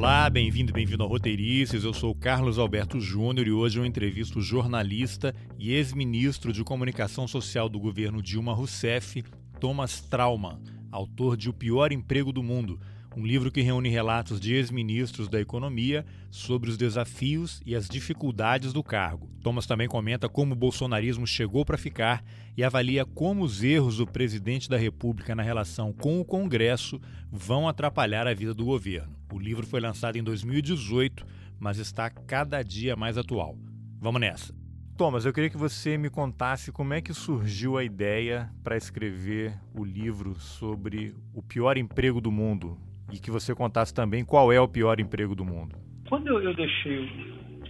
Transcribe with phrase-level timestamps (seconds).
[0.00, 1.84] Olá, bem-vindo bem-vindo ao Roteirices.
[1.84, 7.28] Eu sou Carlos Alberto Júnior e hoje eu entrevisto o jornalista e ex-ministro de Comunicação
[7.28, 9.22] Social do governo Dilma Rousseff,
[9.60, 10.58] Thomas Trauman,
[10.90, 12.80] autor de O Pior Emprego do Mundo,
[13.14, 18.72] um livro que reúne relatos de ex-ministros da economia sobre os desafios e as dificuldades
[18.72, 19.28] do cargo.
[19.42, 22.24] Thomas também comenta como o bolsonarismo chegou para ficar
[22.56, 26.98] e avalia como os erros do presidente da República na relação com o Congresso
[27.30, 29.19] vão atrapalhar a vida do governo.
[29.32, 31.24] O livro foi lançado em 2018,
[31.58, 33.56] mas está cada dia mais atual.
[34.00, 34.54] Vamos nessa.
[34.96, 39.54] Thomas, eu queria que você me contasse como é que surgiu a ideia para escrever
[39.74, 42.76] o livro sobre o pior emprego do mundo,
[43.12, 45.76] e que você contasse também qual é o pior emprego do mundo.
[46.08, 47.06] Quando eu, deixei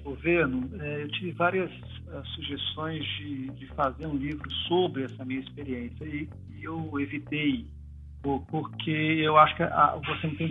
[0.00, 5.24] o governo, é, eu tive várias uh, sugestões de, de, fazer um livro sobre essa
[5.24, 7.66] minha experiência e, e eu evitei
[8.22, 10.50] porque eu acho que a, você não tem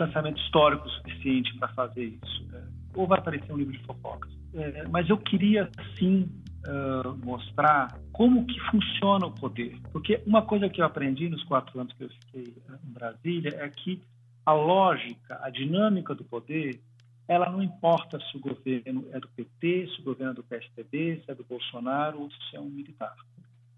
[0.00, 2.46] distanciamento histórico suficiente para fazer isso.
[2.50, 2.62] Né?
[2.94, 4.30] Ou vai aparecer um livro de fofocas.
[4.54, 6.28] É, mas eu queria, sim,
[6.66, 9.78] uh, mostrar como que funciona o poder.
[9.92, 13.68] Porque uma coisa que eu aprendi nos quatro anos que eu fiquei em Brasília é
[13.68, 14.02] que
[14.44, 16.80] a lógica, a dinâmica do poder,
[17.28, 21.22] ela não importa se o governo é do PT, se o governo é do PSDB,
[21.24, 23.14] se é do Bolsonaro ou se é um militar.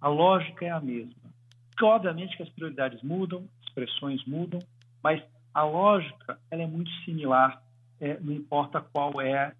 [0.00, 1.30] A lógica é a mesma.
[1.82, 4.60] obviamente que as prioridades mudam, as pressões mudam,
[5.02, 5.22] mas
[5.54, 7.62] a lógica ela é muito similar,
[8.00, 9.54] é, não importa qual é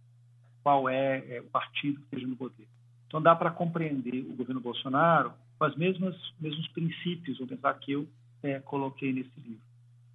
[0.63, 2.69] qual é, é, o partido que esteja no poder.
[3.07, 8.09] Então dá para compreender o governo Bolsonaro com os mesmos princípios, vou pensar que eu
[8.43, 9.63] é, coloquei nesse livro.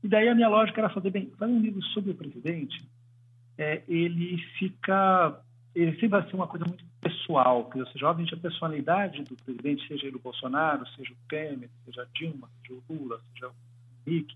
[0.03, 2.83] E daí a minha lógica era fazer, bem, fazer um livro sobre o presidente,
[3.57, 5.39] é, ele fica,
[5.73, 9.35] ele sempre vai ser uma coisa muito pessoal, que, ou seja, obviamente a personalidade do
[9.35, 13.47] presidente, seja ele o Bolsonaro, seja o Temer, seja a Dilma, seja o Lula, seja
[13.49, 13.53] o
[14.05, 14.35] Henrique,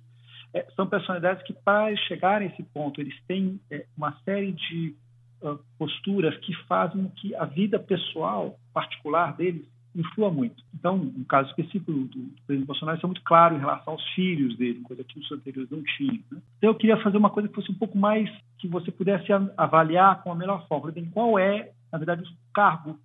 [0.54, 4.96] é, são personalidades que, para chegar a esse ponto, eles têm é, uma série de
[5.42, 10.64] uh, posturas que fazem que a vida pessoal, particular deles, influa muito.
[10.74, 14.10] Então, no caso específico do, do presidente Bolsonaro, isso é muito claro em relação aos
[14.12, 16.24] filhos dele, coisa que os anteriores não tinham.
[16.32, 16.42] Né?
[16.58, 20.24] Então, eu queria fazer uma coisa que fosse um pouco mais, que você pudesse avaliar
[20.24, 20.94] com a melhor forma.
[21.12, 22.98] Qual é, na verdade, o cargo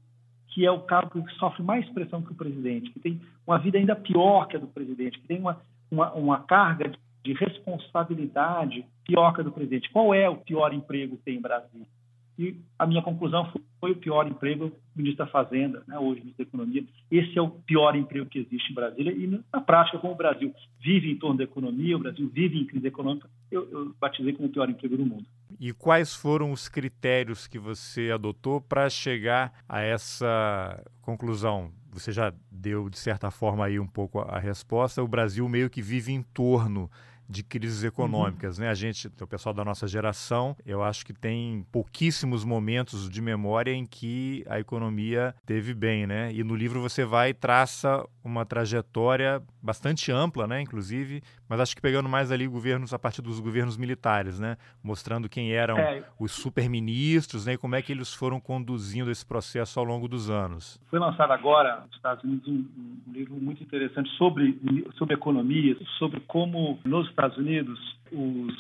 [0.57, 3.77] que é o cargo que sofre mais pressão que o presidente, que tem uma vida
[3.77, 6.99] ainda pior que a do presidente, que tem uma, uma, uma carga de
[7.33, 9.91] responsabilidade pior que a do presidente.
[9.91, 11.87] Qual é o pior emprego que tem em Brasília?
[12.39, 13.51] E a minha conclusão
[13.81, 16.85] foi o pior emprego ministro da Fazenda, né, hoje ministro da Economia.
[17.11, 19.13] Esse é o pior emprego que existe em Brasília.
[19.13, 22.67] E, na prática, como o Brasil vive em torno da economia, o Brasil vive em
[22.67, 25.25] crise econômica, eu, eu batizei como o pior emprego do mundo.
[25.59, 31.71] E quais foram os critérios que você adotou para chegar a essa conclusão?
[31.93, 35.03] Você já deu, de certa forma, aí um pouco a resposta.
[35.03, 36.91] O Brasil meio que vive em torno
[37.29, 38.65] de crises econômicas, uhum.
[38.65, 38.71] né?
[38.71, 43.73] A gente, o pessoal da nossa geração, eu acho que tem pouquíssimos momentos de memória
[43.73, 46.33] em que a economia teve bem, né?
[46.33, 50.63] E no livro você vai e traça uma trajetória bastante ampla, né?
[50.63, 54.57] Inclusive, mas acho que pegando mais ali governos a partir dos governos militares, né?
[54.83, 56.05] Mostrando quem eram é.
[56.19, 57.55] os superministros, né?
[57.55, 60.81] E como é que eles foram conduzindo esse processo ao longo dos anos.
[60.89, 62.65] Foi lançado agora nos Estados Unidos um,
[63.09, 64.59] um livro muito interessante sobre
[64.97, 67.79] sobre economia, sobre como nos Estados Unidos,
[68.13, 68.55] os,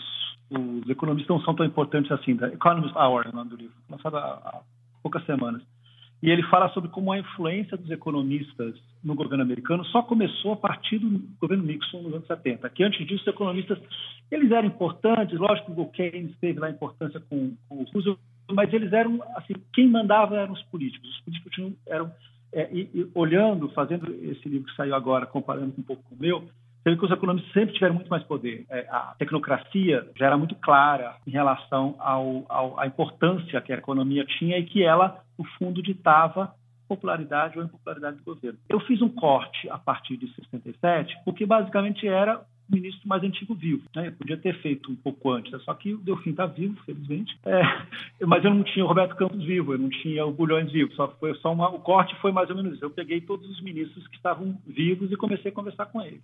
[0.51, 2.37] os economistas não são tão importantes assim.
[2.37, 4.61] The Economist Hour é o nome do livro, lançado há, há
[5.03, 5.63] poucas semanas.
[6.23, 10.57] E ele fala sobre como a influência dos economistas no governo americano só começou a
[10.57, 12.69] partir do governo Nixon nos anos 70.
[12.71, 13.79] Que antes disso, os economistas
[14.31, 18.19] eles eram importantes, lógico que o Keynes teve lá importância com, com o Roosevelt,
[18.51, 21.09] mas eles eram, assim, quem mandava eram os políticos.
[21.09, 22.13] Os políticos tinham, eram,
[22.53, 26.19] é, e, e, olhando, fazendo esse livro que saiu agora, comparando um pouco com o
[26.19, 26.49] meu,
[26.87, 28.65] Teve que os economistas sempre tiveram muito mais poder.
[28.71, 33.77] É, a tecnocracia já era muito clara em relação ao, ao, à importância que a
[33.77, 36.55] economia tinha e que ela, no fundo, ditava
[36.87, 38.61] popularidade ou impopularidade do governo.
[38.69, 43.53] Eu fiz um corte a partir de 67, porque basicamente era o ministro mais antigo
[43.53, 43.83] vivo.
[43.93, 44.07] Né?
[44.07, 47.37] Eu podia ter feito um pouco antes, só que o Delfim está vivo, felizmente.
[47.45, 47.63] É,
[48.25, 50.95] mas eu não tinha o Roberto Campos vivo, eu não tinha o Bulhões vivo.
[50.95, 52.85] Só foi só uma, o corte foi mais ou menos isso.
[52.85, 56.23] Eu peguei todos os ministros que estavam vivos e comecei a conversar com eles.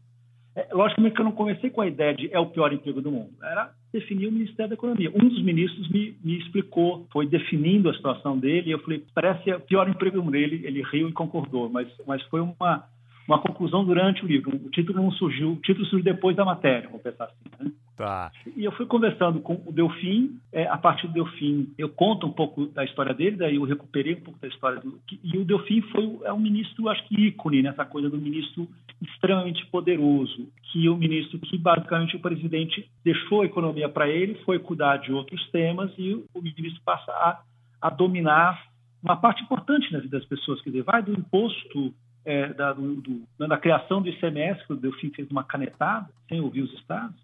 [0.55, 3.11] É, logicamente que eu não comecei com a ideia de é o pior emprego do
[3.11, 3.31] mundo.
[3.43, 5.11] Era definir o Ministério da Economia.
[5.15, 9.51] Um dos ministros me, me explicou, foi definindo a situação dele, e eu falei, parece
[9.53, 10.35] o pior emprego do mundo.
[10.35, 12.85] Ele, ele riu e concordou, mas, mas foi uma,
[13.33, 14.55] uma conclusão durante o livro.
[14.57, 17.65] O título não surgiu, o título surgiu depois da matéria, vou pensar assim.
[17.65, 17.73] Né?
[17.97, 18.33] Tá.
[18.57, 22.33] E eu fui conversando com o Delfim, é, a partir do Delfim eu conto um
[22.33, 24.99] pouco da história dele, daí eu recuperei um pouco da história do...
[25.23, 28.69] E o Delfim foi, é um ministro, acho que ícone nessa coisa do ministro
[29.01, 34.59] extremamente poderoso, que o ministro que basicamente o presidente deixou a economia para ele, foi
[34.59, 37.43] cuidar de outros temas e o ministro passa a,
[37.81, 41.93] a dominar uma parte importante na vida das pessoas, quer dizer, vai do imposto
[42.25, 46.41] é, da, do, do, da criação do ICMS, que o Delfim fez uma canetada, sem
[46.41, 47.17] ouvir os estados,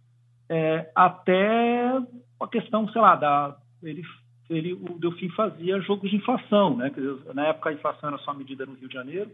[0.49, 2.01] é, até
[2.41, 4.03] a questão, sei lá, da, ele,
[4.49, 6.91] ele, o Delfim fazia jogos de inflação, né?
[6.91, 9.31] Dizer, na época a inflação era só medida no Rio de Janeiro,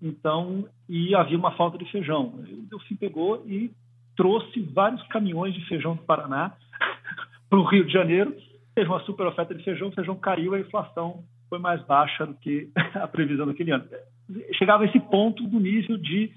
[0.00, 2.26] então, e havia uma falta de feijão.
[2.26, 3.70] O Delfim pegou e
[4.16, 6.52] trouxe vários caminhões de feijão do Paraná
[7.48, 8.34] para o Rio de Janeiro,
[8.74, 12.32] teve uma super oferta de feijão, o feijão caiu, a inflação foi mais baixa do
[12.32, 13.84] que a previsão daquele ano.
[14.54, 16.32] Chegava a esse ponto do nível de,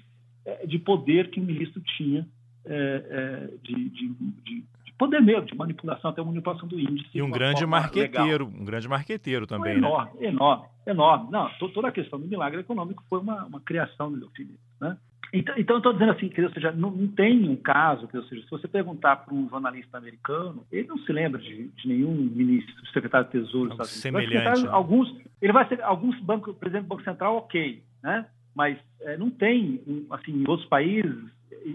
[0.46, 2.28] eh, de poder que o ministro tinha,
[2.66, 4.14] é, é, de, de,
[4.44, 4.64] de,
[4.98, 7.10] poder mesmo, de manipulação, até manipulação do índice.
[7.14, 8.62] E um grande marqueteiro, legal.
[8.62, 9.80] um grande marqueteiro também, né?
[9.80, 10.28] enorme, né?
[10.28, 11.32] Enorme, enorme.
[11.32, 14.98] Não, toda a questão do milagre econômico foi uma, uma criação do Leofilho, né?
[15.34, 18.18] Então, então, eu estou dizendo assim, que, ou seja, não, não, tem um caso, que,
[18.18, 21.88] ou seja, se você perguntar para um jornalista americano, ele não se lembra de, de
[21.88, 24.64] nenhum ministro, secretário de Tesouro, Algo semelhante.
[24.64, 24.70] Né?
[24.72, 28.26] Alguns, ele vai ser alguns bancos, por exemplo, Banco Central, ok, né?
[28.56, 29.82] Mas é, não tem,
[30.12, 31.18] assim, em outros países,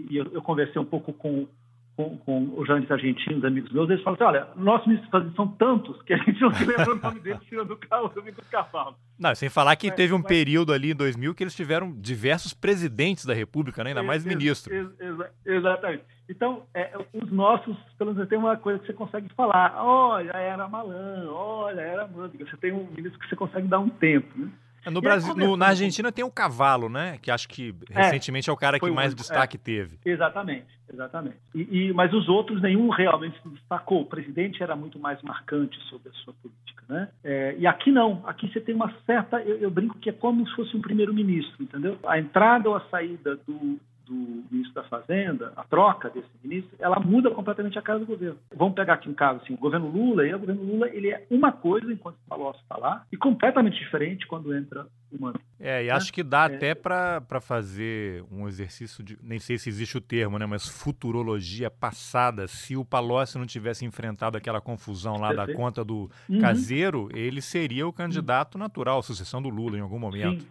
[0.09, 1.47] e eu, eu conversei um pouco com
[1.95, 6.01] com, com os jornalistas argentinos, amigos meus, eles falam assim, olha, nossos ministros são tantos
[6.03, 8.95] que a gente não se lembra o nome deles tirando do carro do cavalo.
[9.19, 10.27] Não, sem falar que teve um mas...
[10.27, 13.91] período ali em 2000 que eles tiveram diversos presidentes da República, né?
[13.91, 14.73] ainda mais ministros.
[14.73, 16.03] Ex ex exatamente.
[16.29, 20.67] Então, é, os nossos, pelo menos tem uma coisa que você consegue falar, olha, era
[20.67, 24.49] Malan, olha, era Mândiga, você tem um ministro que você consegue dar um tempo, né?
[24.89, 27.19] No Brasil, no, na Argentina tem o cavalo, né?
[27.21, 29.99] Que acho que é, recentemente é, é o cara que mais destaque é, teve.
[30.03, 31.37] Exatamente, exatamente.
[31.53, 34.01] E, e, mas os outros, nenhum realmente se destacou.
[34.01, 37.09] O presidente era muito mais marcante sobre a sua política, né?
[37.23, 38.23] É, e aqui não.
[38.25, 39.39] Aqui você tem uma certa.
[39.41, 41.97] Eu, eu brinco que é como se fosse um primeiro-ministro, entendeu?
[42.03, 43.79] A entrada ou a saída do,
[44.11, 48.37] do ministro da Fazenda, a troca desse ministro, ela muda completamente a cara do governo.
[48.53, 51.25] Vamos pegar aqui um caso assim, o governo Lula, e o governo Lula ele é
[51.31, 55.39] uma coisa enquanto o Palocci está lá e completamente diferente quando entra o Mano.
[55.59, 55.93] É, e né?
[55.93, 56.55] acho que dá é.
[56.55, 61.69] até para fazer um exercício de, nem sei se existe o termo, né, mas futurologia
[61.69, 66.39] passada, se o Palocci não tivesse enfrentado aquela confusão lá da conta do uhum.
[66.39, 70.45] caseiro, ele seria o candidato natural, sucessão do Lula em algum momento.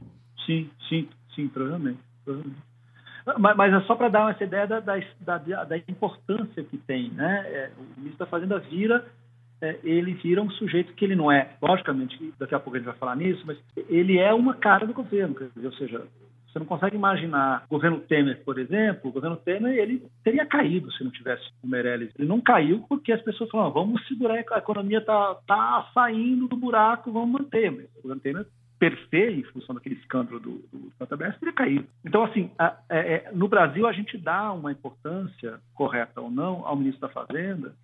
[0.46, 1.98] Sim, sim, sim, sim provavelmente.
[2.24, 2.69] provavelmente.
[3.38, 7.10] Mas, mas é só para dar essa ideia da, da, da, importância que tem.
[7.10, 7.44] Né?
[7.46, 9.04] É, o ministro da Fazenda vira,
[9.60, 12.88] é, ele vira um sujeito que ele não é, logicamente, daqui a pouco a gente
[12.88, 13.58] vai falar nisso, mas
[13.88, 15.34] ele é uma cara do governo.
[15.54, 16.06] Dizer, ou seja,
[16.50, 20.90] você não consegue imaginar o governo Temer, por exemplo, o governo Temer ele teria caído
[20.92, 22.12] se não tivesse o Meirelles.
[22.18, 26.56] Ele não caiu porque as pessoas falaram, vamos segurar, a economia está tá saindo do
[26.56, 27.70] buraco, vamos manter.
[27.70, 28.46] Mas o governo Temer
[28.80, 31.86] per se, em função daquele escândalo do, do JBS, teria caído.
[32.02, 36.66] Então, assim, a, é, é, no Brasil a gente dá uma importância, correta ou não,
[36.66, 37.74] ao ministro da Fazenda,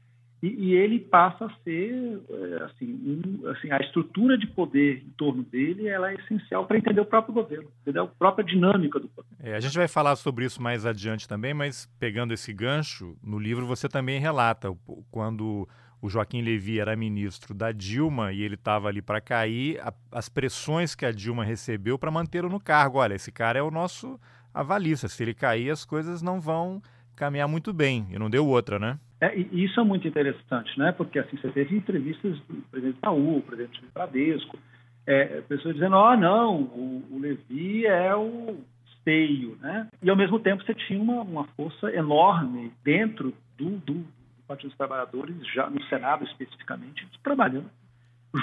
[0.43, 5.11] e, e ele passa a ser, é, assim, um, assim, a estrutura de poder em
[5.19, 9.09] torno dele, ela é essencial para entender o próprio governo, entender a própria dinâmica do
[9.09, 9.29] poder.
[9.39, 13.39] É, a gente vai falar sobre isso mais adiante também, mas pegando esse gancho, no
[13.39, 14.75] livro você também relata
[15.11, 15.69] quando
[16.01, 20.29] o Joaquim Levy era ministro da Dilma e ele estava ali para cair, a, as
[20.29, 22.99] pressões que a Dilma recebeu para mantê-lo no cargo.
[22.99, 24.19] Olha, esse cara é o nosso
[24.53, 25.09] avalista.
[25.09, 26.83] Se ele cair, as coisas não vão
[27.17, 28.07] caminhar muito bem.
[28.11, 28.99] E não deu outra, né?
[29.21, 30.93] É, e isso é muito interessante, né?
[30.93, 34.59] Porque assim, você teve entrevistas do presidente Itaú, presidente do Bradesco,
[35.07, 39.89] é, pessoas dizendo, ó, oh, não, o, o Levi é o esteio, né?
[40.03, 44.05] E ao mesmo tempo você tinha uma, uma força enorme dentro do, do,
[44.47, 47.71] Partido dos Trabalhadores, já no Senado especificamente, trabalhando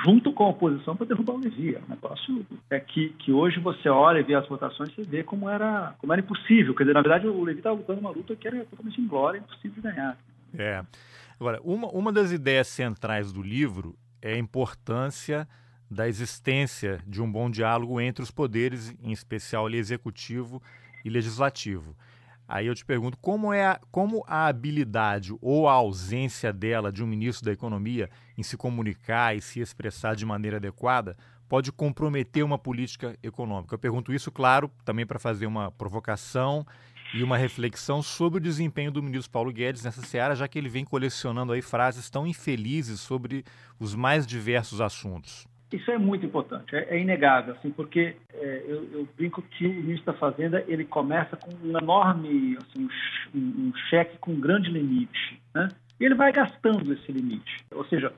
[0.04, 1.76] junto com a oposição para derrubar o.
[1.80, 5.24] É um negócio é que, que hoje você olha e vê as votações e vê
[5.24, 6.74] como era, como era impossível.
[6.74, 9.72] Quer dizer, na verdade, o Levi estava lutando uma luta que era totalmente inglória, impossível
[9.76, 10.18] de ganhar.
[10.58, 10.84] É.
[11.40, 15.48] Agora, uma, uma das ideias centrais do livro é a importância
[15.90, 20.62] da existência de um bom diálogo entre os poderes, em especial o executivo
[21.06, 21.96] e legislativo.
[22.54, 27.04] Aí eu te pergunto, como é a, como a habilidade ou a ausência dela de
[27.04, 31.18] um ministro da Economia em se comunicar e se expressar de maneira adequada
[31.50, 33.74] pode comprometer uma política econômica?
[33.74, 36.64] Eu pergunto isso, claro, também para fazer uma provocação
[37.12, 40.70] e uma reflexão sobre o desempenho do ministro Paulo Guedes nessa seara, já que ele
[40.70, 43.44] vem colecionando aí frases tão infelizes sobre
[43.80, 45.48] os mais diversos assuntos.
[45.74, 49.74] Isso é muito importante, é, é inegável, assim, porque é, eu, eu, brinco que o
[49.74, 52.88] ministro da Fazenda ele começa com um enorme, assim,
[53.34, 55.70] um, um cheque com um grande limite, né?
[56.00, 57.66] E ele vai gastando esse limite.
[57.72, 58.14] Ou seja,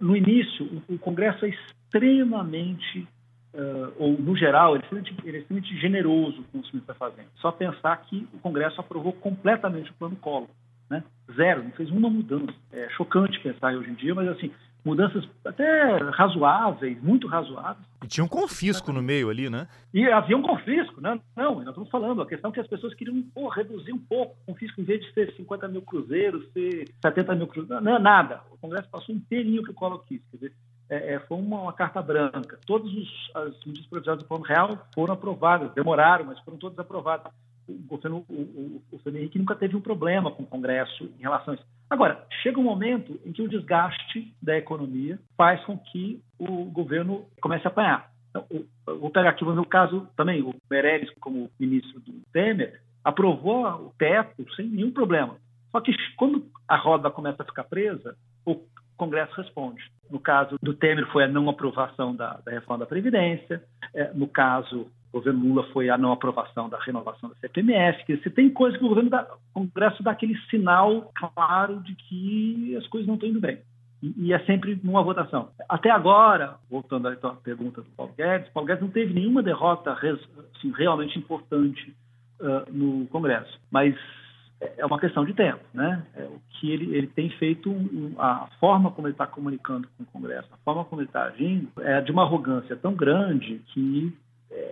[0.00, 3.08] no início, o, o Congresso é extremamente,
[3.54, 6.94] uh, ou no geral, ele é, extremamente, ele é extremamente generoso com os que está
[6.94, 7.28] fazendo.
[7.36, 10.48] Só pensar que o Congresso aprovou completamente o plano Collor.
[10.88, 11.02] Né?
[11.34, 12.54] Zero, não fez uma mudança.
[12.72, 14.52] É chocante pensar hoje em dia, mas assim,
[14.84, 17.86] mudanças até razoáveis, muito razoáveis.
[18.02, 19.68] E tinha um confisco no meio ali, né?
[19.92, 21.20] E havia um confisco, né?
[21.36, 24.36] Não, nós estamos falando, a questão é que as pessoas queriam pô, reduzir um pouco
[24.42, 28.40] o confisco, em vez de ser 50 mil cruzeiros, ser 70 mil cruzeiros, não, nada.
[28.50, 30.52] O Congresso passou inteirinho que o Collor quis, quer dizer,
[30.88, 32.58] é, é, foi uma, uma, carta branca.
[32.66, 32.90] Todas
[33.34, 37.32] as medidas provisórias do Plano Real foram aprovadas, demoraram, mas foram todas aprovadas
[37.70, 41.22] o governo, o, o, o Fernando Henrique nunca teve um problema com o Congresso em
[41.22, 41.64] relação a isso.
[41.90, 47.26] Agora, chega um momento em que o desgaste da economia faz com que o governo
[47.40, 48.10] comece a apanhar.
[48.30, 48.46] Então,
[48.86, 54.46] vou pegar aqui o caso também, o Meirelles, como ministro do Temer, aprovou o teto
[54.54, 55.36] sem nenhum problema.
[55.72, 58.16] Só que quando a roda começa a ficar presa,
[58.46, 58.56] o
[58.96, 59.82] Congresso responde.
[60.08, 63.62] No caso do Temer, foi a não aprovação da, da reforma da Previdência.
[63.92, 68.04] É, no caso o governo Lula foi a não aprovação da renovação da CPMF.
[68.04, 71.94] Que se tem coisa que o governo dá, o Congresso dá aquele sinal claro de
[71.94, 73.58] que as coisas não estão indo bem.
[74.02, 75.50] E, e é sempre numa votação.
[75.68, 80.72] Até agora, voltando à pergunta do Paulo Guedes, Paulo Guedes não teve nenhuma derrota assim,
[80.72, 81.94] realmente importante
[82.40, 83.58] uh, no Congresso.
[83.70, 83.96] Mas
[84.60, 86.06] é uma questão de tempo, né?
[86.14, 90.04] É o que ele, ele tem feito, um, a forma como ele está comunicando com
[90.04, 94.14] o Congresso, a forma como ele está agindo, é de uma arrogância tão grande que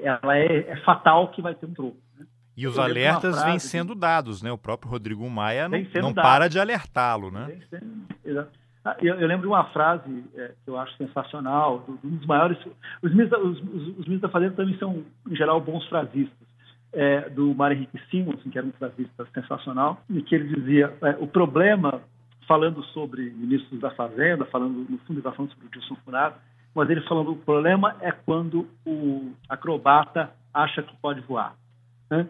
[0.02, 1.96] ela é, é fatal que vai ter um troco.
[2.18, 2.26] Né?
[2.56, 4.50] E os alertas vêm sendo dados, né?
[4.50, 7.56] O próprio Rodrigo Maia não, não para de alertá-lo, né?
[7.70, 8.48] Sendo,
[8.84, 12.56] ah, eu, eu, lembro de uma frase é, que eu acho sensacional, um dos maiores.
[13.02, 16.48] Os ministros, os, os, os ministros da Fazenda também são, em geral, bons frasistas.
[16.90, 21.10] É, do Mário Henrique Simons, que era um frasista sensacional, e que ele dizia: é,
[21.20, 22.00] o problema,
[22.46, 26.36] falando sobre ministros da Fazenda, falando, no fundo, ele está falando sobre o Dilson Funado,
[26.78, 31.56] mas ele falando o problema é quando o acrobata acha que pode voar.
[32.08, 32.26] Né?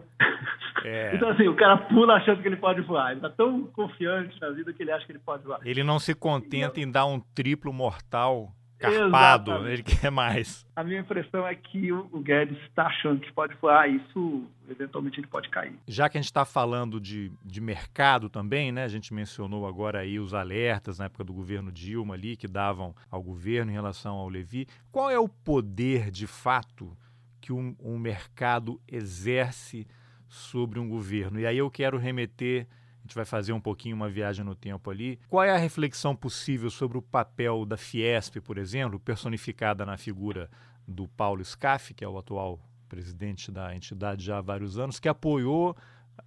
[0.83, 1.11] É.
[1.15, 3.11] Então, assim, o cara pula achando que ele pode voar.
[3.11, 5.59] Ele está tão confiante na vida que ele acha que ele pode voar.
[5.63, 9.73] Ele não se contenta em dar um triplo mortal carpado, Exatamente.
[9.73, 10.65] ele quer mais.
[10.75, 15.27] A minha impressão é que o Guedes está achando que pode voar, isso eventualmente ele
[15.27, 15.73] pode cair.
[15.87, 18.83] Já que a gente está falando de, de mercado também, né?
[18.85, 22.95] A gente mencionou agora aí os alertas na época do governo Dilma ali que davam
[23.11, 24.67] ao governo em relação ao Levi.
[24.91, 26.97] Qual é o poder de fato
[27.41, 29.85] que um, um mercado exerce
[30.27, 31.39] sobre um governo?
[31.39, 32.67] E aí eu quero remeter
[33.09, 35.19] gente vai fazer um pouquinho uma viagem no tempo ali.
[35.27, 40.49] Qual é a reflexão possível sobre o papel da Fiesp, por exemplo, personificada na figura
[40.87, 45.09] do Paulo Scaff, que é o atual presidente da entidade já há vários anos, que
[45.09, 45.75] apoiou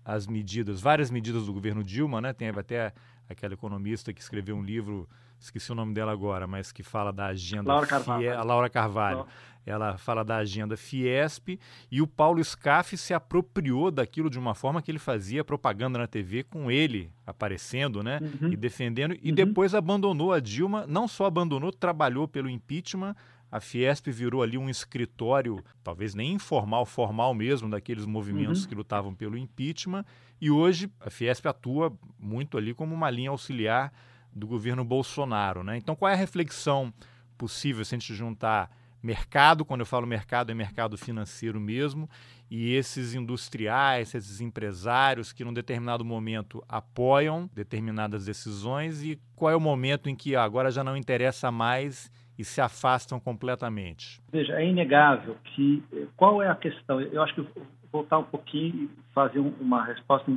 [0.04, 2.32] as medidas, várias medidas do governo Dilma, né?
[2.32, 2.92] Tem até
[3.28, 5.08] aquela economista que escreveu um livro,
[5.38, 8.38] esqueci o nome dela agora, mas que fala da agenda Laura Carvalho.
[8.38, 9.26] a Laura Carvalho
[9.64, 11.58] ela fala da agenda Fiesp
[11.90, 16.06] e o Paulo Scaff se apropriou daquilo de uma forma que ele fazia propaganda na
[16.06, 18.52] TV com ele aparecendo, né, uhum.
[18.52, 19.34] e defendendo e uhum.
[19.34, 23.14] depois abandonou a Dilma, não só abandonou, trabalhou pelo impeachment.
[23.50, 28.68] A Fiesp virou ali um escritório, talvez nem informal, formal mesmo, daqueles movimentos uhum.
[28.68, 30.06] que lutavam pelo impeachment.
[30.40, 33.92] E hoje a Fiesp atua muito ali como uma linha auxiliar
[34.34, 35.62] do governo Bolsonaro.
[35.62, 35.76] Né?
[35.76, 36.92] Então, qual é a reflexão
[37.36, 38.70] possível se a gente juntar
[39.02, 42.08] mercado, quando eu falo mercado, é mercado financeiro mesmo,
[42.50, 49.56] e esses industriais, esses empresários que num determinado momento apoiam determinadas decisões e qual é
[49.56, 54.20] o momento em que agora já não interessa mais e se afastam completamente?
[54.30, 55.82] Veja, é inegável que
[56.16, 57.00] qual é a questão?
[57.00, 60.30] Eu acho que vou voltar um pouquinho e fazer uma resposta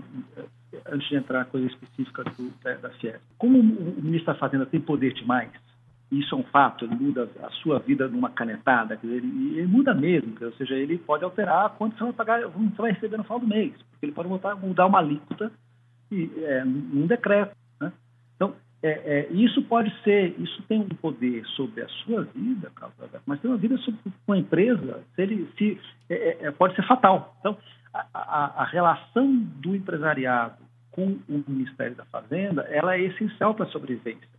[0.88, 3.16] antes de entrar na coisa específica do, da, da Fies.
[3.38, 5.52] Como o ministro da Fazenda tem poder demais,
[6.20, 9.94] isso é um fato, ele muda a sua vida numa canetada, dizer, ele, ele, muda
[9.94, 13.40] mesmo, ou seja, ele pode alterar quanto você vai pagar, você vai receber no final
[13.40, 15.52] do mês, porque ele pode mudar, mudar uma alíquota
[16.12, 17.56] e, é, num decreto.
[17.82, 17.92] Né?
[18.36, 18.54] Então,
[18.84, 22.72] é, é, isso pode ser, isso tem um poder sobre a sua vida,
[23.26, 25.80] mas tem uma vida sobre uma empresa, se ele se,
[26.10, 27.36] é, é, é, pode ser fatal.
[27.40, 27.58] Então,
[27.94, 33.66] a, a, a relação do empresariado com o Ministério da Fazenda, ela é essencial para
[33.66, 34.35] a sobrevivência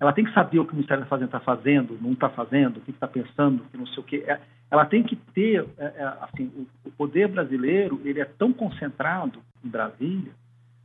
[0.00, 2.76] ela tem que saber o que o Ministério da Fazenda está fazendo, não está fazendo,
[2.76, 4.24] o que está pensando, que não sei o quê.
[4.26, 4.40] É,
[4.70, 6.50] ela tem que ter, é, é, assim,
[6.84, 10.32] o, poder brasileiro ele é tão concentrado em Brasília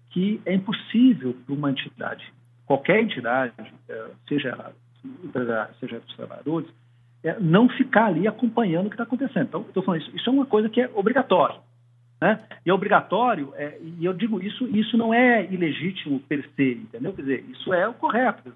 [0.09, 2.31] que é impossível para uma entidade,
[2.65, 3.53] qualquer entidade,
[4.27, 4.73] seja ela
[5.79, 6.69] seja os trabalhadores,
[7.41, 9.47] não ficar ali acompanhando o que está acontecendo.
[9.47, 11.57] Então, estou falando isso, isso é uma coisa que é obrigatória.
[12.23, 12.39] Né?
[12.65, 17.11] E é obrigatório, é, e eu digo isso, isso não é ilegítimo per se, entendeu?
[17.11, 18.49] Quer dizer, isso é o correto,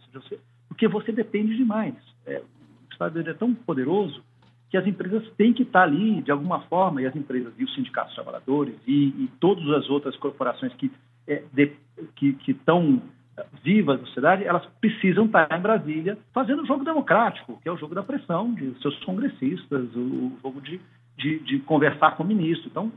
[0.70, 1.94] porque você depende demais.
[2.26, 4.24] É, o Estado é tão poderoso
[4.70, 7.76] que as empresas têm que estar ali de alguma forma, e as empresas e os
[7.76, 10.90] sindicatos trabalhadores e, e todas as outras corporações que
[11.28, 11.74] é, de,
[12.16, 13.02] que estão
[13.62, 17.78] vivas da sociedade, elas precisam estar em Brasília fazendo o jogo democrático, que é o
[17.78, 20.80] jogo da pressão de seus congressistas, o, jogo de,
[21.18, 22.70] de, de conversar com o ministro.
[22.70, 22.90] Então,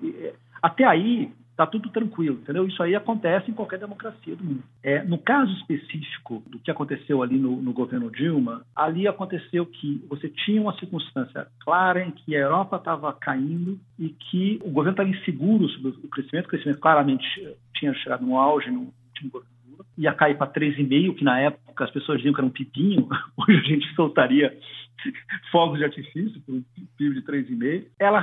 [0.62, 2.66] até aí, está tudo tranquilo, entendeu?
[2.66, 4.62] Isso aí acontece em qualquer democracia do mundo.
[4.82, 10.02] É, no caso específico do que aconteceu ali no, no, governo Dilma, ali aconteceu que
[10.08, 14.92] você tinha uma circunstância clara em que a Europa estava caindo e que o governo
[14.92, 17.26] estava inseguro sobre o crescimento, o crescimento claramente
[17.74, 19.60] tinha chegado no auge no último governo
[19.98, 23.58] ia cair para 3,5, que na época as pessoas diziam que era um pipinho, hoje
[23.58, 24.56] a gente soltaria
[25.50, 26.64] fogos de artifício por um
[26.96, 27.86] PIB de 3,5.
[27.98, 28.22] Ela,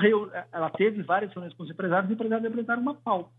[0.51, 3.29] ela teve várias reuniões com os empresários e os empresários apresentaram uma pauta,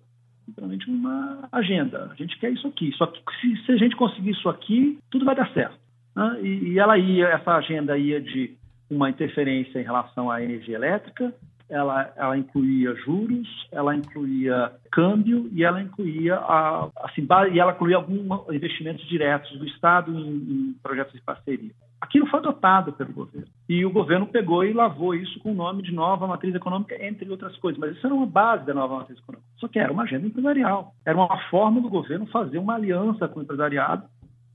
[0.46, 2.10] literalmente uma agenda.
[2.10, 2.92] A gente quer isso aqui.
[2.96, 5.78] Só que se, se a gente conseguir isso aqui, tudo vai dar certo.
[6.14, 6.40] Né?
[6.42, 8.56] E, e ela ia, essa agenda ia de
[8.90, 11.34] uma interferência em relação à energia elétrica,
[11.68, 17.96] ela, ela incluía juros, ela incluía câmbio e ela incluía a, assim, e ela incluía
[17.96, 21.72] alguns investimentos diretos do Estado em, em projetos de parceria.
[22.00, 23.48] Aquilo foi adotado pelo governo.
[23.68, 27.28] E o governo pegou e lavou isso com o nome de nova matriz econômica, entre
[27.28, 27.78] outras coisas.
[27.78, 29.48] Mas isso era uma base da nova matriz econômica.
[29.58, 30.94] Só que era uma agenda empresarial.
[31.04, 34.04] Era uma forma do governo fazer uma aliança com o empresariado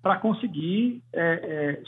[0.02, 1.84] para conseguir é, é,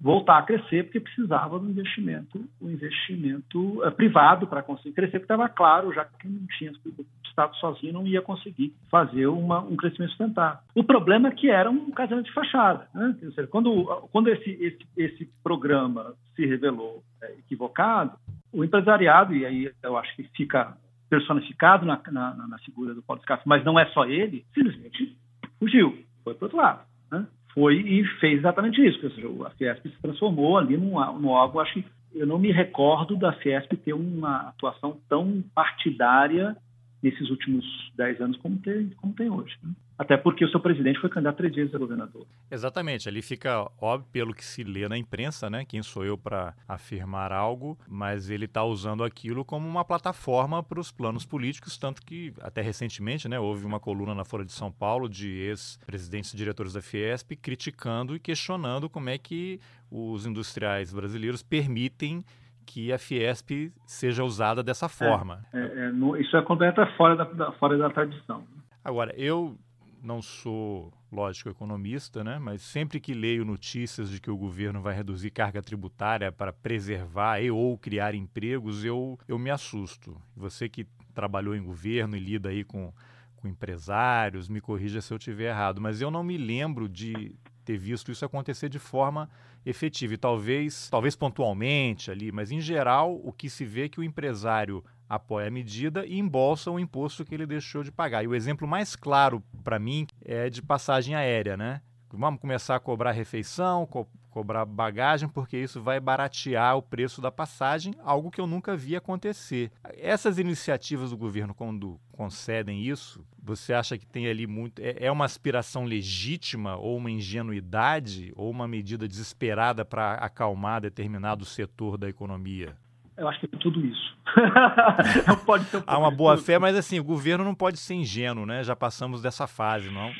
[0.00, 5.32] voltar a crescer, porque precisava do investimento, o investimento é, privado para conseguir crescer, porque
[5.32, 9.76] estava claro, já que não tinha o Estado sozinho não ia conseguir fazer uma, um
[9.76, 10.60] crescimento sustentável.
[10.74, 12.88] O problema é que era um casamento de fachada.
[12.94, 13.16] Né?
[13.20, 18.18] Seja, quando, quando esse, esse, esse programa se revelou é, equivocado,
[18.52, 20.76] o empresariado, e aí eu acho que fica
[21.08, 25.16] personificado na, na, na figura do Paulo Scarpa, mas não é só ele, simplesmente
[25.58, 26.80] fugiu, foi para outro lado.
[27.10, 27.26] Né?
[27.54, 29.00] Foi e fez exatamente isso.
[29.10, 33.16] Seja, a Fiesp se transformou ali num, num órgão, acho que eu não me recordo
[33.16, 36.56] da Fiesp ter uma atuação tão partidária
[37.02, 37.64] nesses últimos
[37.96, 39.56] dez anos como tem, como tem hoje.
[39.62, 39.72] Né?
[40.00, 42.26] Até porque o seu presidente foi candidato três vezes a governador.
[42.50, 43.06] Exatamente.
[43.06, 45.62] Ali fica óbvio pelo que se lê na imprensa, né?
[45.66, 50.80] Quem sou eu para afirmar algo, mas ele está usando aquilo como uma plataforma para
[50.80, 54.72] os planos políticos, tanto que até recentemente, né, houve uma coluna na Folha de São
[54.72, 59.60] Paulo de ex-presidentes e diretores da Fiesp criticando e questionando como é que
[59.90, 62.24] os industriais brasileiros permitem
[62.70, 65.44] que a Fiesp seja usada dessa forma.
[65.52, 68.44] É, é, é, no, isso é completamente fora da, da, fora da tradição.
[68.84, 69.58] Agora, eu
[70.00, 72.38] não sou, lógico, economista, né?
[72.38, 77.40] mas sempre que leio notícias de que o governo vai reduzir carga tributária para preservar
[77.40, 80.16] e ou criar empregos, eu, eu me assusto.
[80.36, 82.92] Você que trabalhou em governo e lida aí com,
[83.34, 87.76] com empresários, me corrija se eu estiver errado, mas eu não me lembro de ter
[87.76, 89.28] visto isso acontecer de forma
[89.64, 90.14] efetiva.
[90.14, 94.04] E talvez, talvez pontualmente ali, mas em geral o que se vê é que o
[94.04, 98.22] empresário apoia a medida e embolsa o imposto que ele deixou de pagar.
[98.22, 101.80] E o exemplo mais claro para mim é de passagem aérea, né?
[102.12, 103.86] Vamos começar a cobrar refeição,
[104.30, 108.96] cobrar bagagem, porque isso vai baratear o preço da passagem, algo que eu nunca vi
[108.96, 109.70] acontecer.
[109.96, 114.80] Essas iniciativas do governo, quando concedem isso, você acha que tem ali muito.
[114.80, 121.44] É, é uma aspiração legítima, ou uma ingenuidade, ou uma medida desesperada para acalmar determinado
[121.44, 122.76] setor da economia?
[123.20, 124.16] Eu acho que é tudo isso.
[125.28, 127.92] não pode ser um Há uma boa fé, mas assim, o governo não pode ser
[127.92, 128.64] ingênuo, né?
[128.64, 130.10] Já passamos dessa fase, não?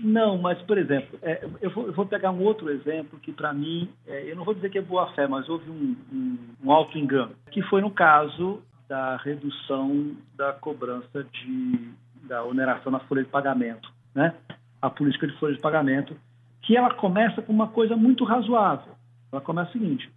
[0.00, 3.52] Não, mas, por exemplo, é, eu, vou, eu, vou, pegar um outro exemplo que, para
[3.52, 6.70] mim, é, eu não vou dizer que é boa fé, mas houve um, um, um
[6.70, 11.90] auto-engano, que foi no caso da redução da cobrança de,
[12.28, 14.32] da oneração na folha de pagamento, né?
[14.80, 16.16] A política de folha de pagamento,
[16.62, 18.92] que ela começa com uma coisa muito razoável.
[19.32, 20.08] Ela começa o seguinte: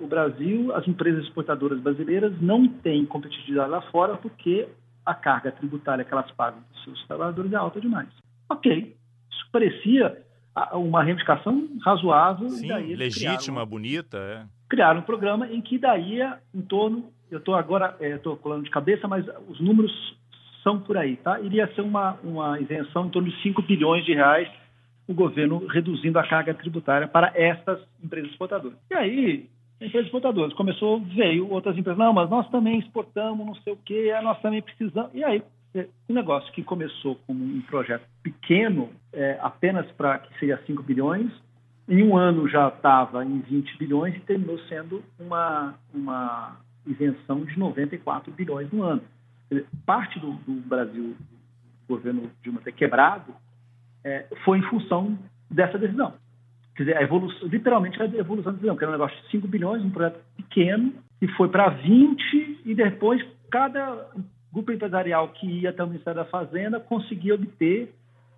[0.00, 4.68] o Brasil, as empresas exportadoras brasileiras não têm competitividade lá fora porque
[5.04, 8.08] a carga tributária que elas pagam para os seus trabalhadores é alta demais.
[8.48, 8.94] Ok,
[9.30, 10.16] isso parecia
[10.72, 12.48] uma reivindicação razoável.
[12.50, 14.18] Sim, legítima, criaram, bonita.
[14.18, 14.46] É.
[14.68, 18.70] Criaram um programa em que daria em torno, eu estou agora, estou é, colando de
[18.70, 19.92] cabeça, mas os números
[20.62, 21.40] são por aí, tá?
[21.40, 24.48] Iria ser uma, uma isenção em torno de 5 bilhões de reais
[25.06, 28.78] o governo reduzindo a carga tributária para essas empresas exportadoras.
[28.90, 30.52] E aí, empresas exportadoras.
[30.54, 34.62] Começou, veio outras empresas, não, mas nós também exportamos, não sei o quê, nós também
[34.62, 35.10] precisamos.
[35.14, 35.42] E aí,
[35.74, 40.82] é, um negócio que começou como um projeto pequeno, é, apenas para que seria 5
[40.82, 41.30] bilhões,
[41.88, 46.56] em um ano já estava em 20 bilhões e terminou sendo uma, uma
[46.86, 49.02] isenção de 94 bilhões no ano.
[49.84, 51.14] Parte do, do Brasil,
[51.84, 53.34] o governo Dilma ter quebrado,
[54.02, 55.18] é, foi em função
[55.50, 56.14] dessa decisão.
[56.76, 59.46] Quer dizer, a evolução, literalmente a evolução da decisão, que era um negócio de 5
[59.46, 64.08] bilhões, um projeto pequeno, e foi para 20, e depois cada
[64.52, 67.92] grupo empresarial que ia até o Ministério da Fazenda conseguia obter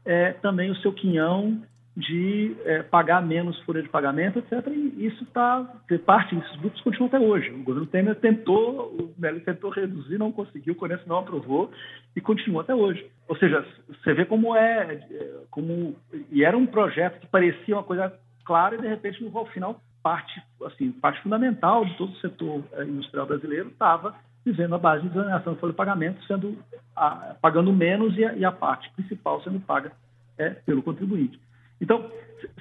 [0.04, 1.62] é, também o seu quinhão
[1.96, 4.66] de é, pagar menos folha de pagamento, etc.
[4.68, 5.64] E isso está,
[6.04, 7.50] parte desses grupos continua até hoje.
[7.50, 11.70] O governo Temer tentou, o Melo tentou reduzir, não conseguiu, o Conheço não aprovou
[12.14, 13.06] e continua até hoje.
[13.26, 15.96] Ou seja, você vê como é, é, como
[16.30, 18.12] e era um projeto que parecia uma coisa
[18.46, 22.84] clara e de repente no final parte, assim, parte fundamental de todo o setor é,
[22.84, 26.56] industrial brasileiro estava vivendo a base de desoneração de folha de pagamento, sendo
[26.94, 29.90] a, pagando menos e a, e a, parte principal sendo paga
[30.38, 31.40] é, pelo contribuinte.
[31.80, 32.08] Então,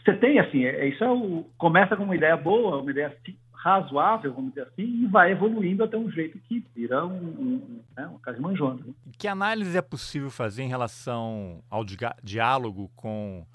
[0.04, 3.15] você tem assim, é, isso é o, começa com uma ideia boa, uma ideia
[3.54, 8.08] razoável, vamos dizer assim, e vai evoluindo até um jeito que vira um, um, né,
[8.08, 8.80] uma casa manjona.
[8.84, 8.93] Né?
[9.19, 13.45] Que análise é possível fazer em relação ao di diálogo com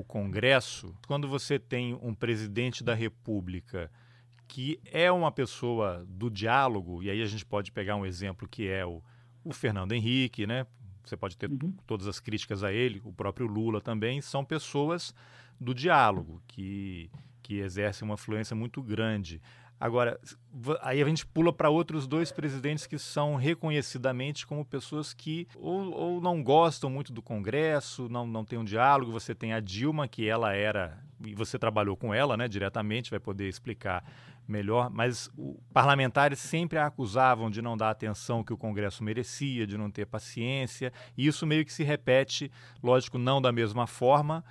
[0.00, 3.90] o Congresso quando você tem um presidente da República
[4.48, 8.66] que é uma pessoa do diálogo, e aí a gente pode pegar um exemplo que
[8.66, 9.00] é o,
[9.44, 10.66] o Fernando Henrique, né?
[11.04, 11.72] Você pode ter uhum.
[11.86, 15.14] todas as críticas a ele, o próprio Lula também, são pessoas
[15.60, 17.08] do diálogo, que,
[17.42, 19.40] que exercem uma influência muito grande.
[19.80, 20.20] Agora,
[20.82, 25.90] aí a gente pula para outros dois presidentes que são reconhecidamente como pessoas que ou,
[25.90, 29.10] ou, não gostam muito do Congresso, não, não tem um diálogo.
[29.10, 33.18] Você tem a Dilma, que ela era, e você trabalhou com ela né, diretamente, vai
[33.18, 34.04] poder explicar
[34.50, 39.66] melhor, mas o, parlamentares sempre a acusavam de não dar atenção que o Congresso merecia,
[39.66, 42.50] de não ter paciência, e isso meio que se repete,
[42.82, 44.44] lógico, não da mesma forma,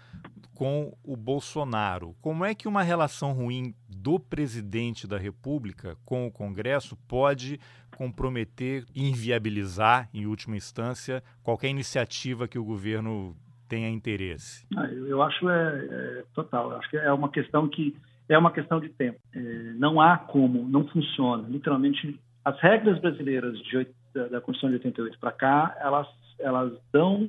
[0.55, 2.15] com o Bolsonaro.
[2.21, 7.59] Como é que uma relação ruim do presidente da República com o Congresso pode
[7.95, 13.35] comprometer, inviabilizar, em última instância, qualquer iniciativa que o governo
[13.67, 14.65] tenha interesse?
[14.75, 16.71] Ah, eu acho é, é total.
[16.77, 17.95] Acho que é uma questão que
[18.29, 19.19] é uma questão de tempo.
[19.33, 19.39] É,
[19.75, 21.47] não há como, não funciona.
[21.49, 26.07] Literalmente, as regras brasileiras de, da, da Constituição de 88 para cá, elas,
[26.39, 27.27] elas dão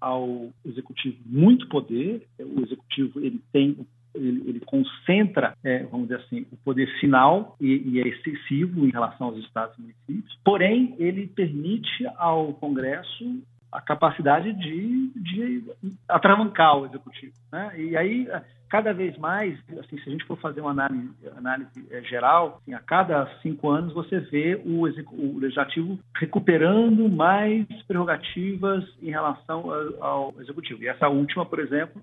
[0.00, 2.26] ao executivo muito poder.
[2.38, 3.76] O executivo ele tem
[4.12, 8.90] ele, ele, concentra, é, vamos dizer assim, o poder final e, e, é excessivo em
[8.90, 10.38] relação aos estados e municípios.
[10.44, 13.40] Porém, ele permite ao Congresso
[13.72, 15.64] a capacidade de, de
[16.08, 17.32] atravancar o executivo.
[17.52, 17.72] Né?
[17.80, 18.28] E aí
[18.70, 22.72] cada vez mais, assim, se a gente for fazer uma análise, análise é, geral, assim,
[22.72, 30.04] a cada cinco anos você vê o, o, legislativo recuperando mais prerrogativas em relação ao,
[30.04, 30.82] ao executivo.
[30.84, 32.00] E essa última, por exemplo,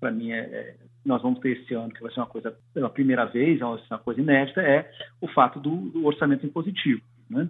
[0.00, 0.74] para mim é, é,
[1.06, 3.98] nós vamos ter esse ano que vai ser uma coisa pela primeira vez, é uma
[3.98, 7.00] coisa inédita, é o fato do, do orçamento impositivo.
[7.30, 7.48] Né?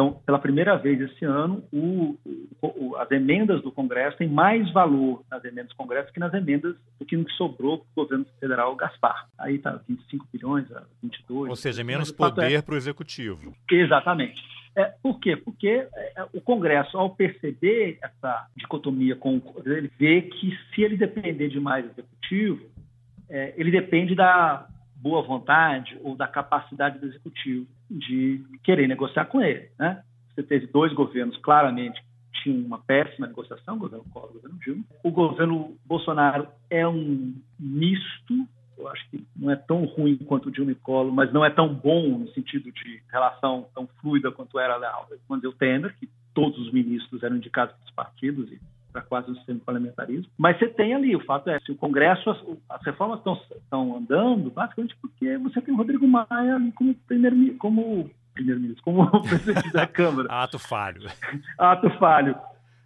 [0.00, 2.18] Então, pela primeira vez esse ano, o,
[2.62, 6.74] o, as emendas do Congresso têm mais valor nas emendas do Congresso que nas emendas
[6.98, 9.28] do que no que sobrou para o governo federal gastar.
[9.38, 10.66] Aí está 25 bilhões,
[11.02, 11.50] 22.
[11.50, 12.62] Ou seja, menos poder é...
[12.62, 13.54] para o executivo.
[13.70, 14.42] Exatamente.
[14.74, 15.36] É, por quê?
[15.36, 20.96] Porque é, é, o Congresso, ao perceber essa dicotomia, com ele vê que se ele
[20.96, 22.64] depender demais do executivo,
[23.28, 29.40] é, ele depende da boa vontade ou da capacidade do executivo de querer negociar com
[29.40, 29.68] ele.
[29.78, 30.02] Né?
[30.34, 34.40] Você teve dois governos claramente que tinham uma péssima negociação, o governo Collor e o
[34.40, 34.84] governo Dilma.
[35.02, 38.46] O governo Bolsonaro é um misto,
[38.78, 41.50] eu acho que não é tão ruim quanto o Dilma e Collor, mas não é
[41.50, 44.78] tão bom no sentido de relação tão fluida quanto era
[45.26, 48.60] quando eu Temer, que todos os ministros eram indicados pelos partidos e
[48.92, 50.30] para quase um sistema parlamentarismo.
[50.36, 53.96] Mas você tem ali, o fato é, se o Congresso, as, as reformas estão, estão
[53.96, 59.72] andando, basicamente porque você tem o Rodrigo Maia ali como primeiro como primeiro-ministro, como presidente
[59.72, 60.28] da Câmara.
[60.30, 61.10] Ato falho.
[61.58, 62.36] Ato falho.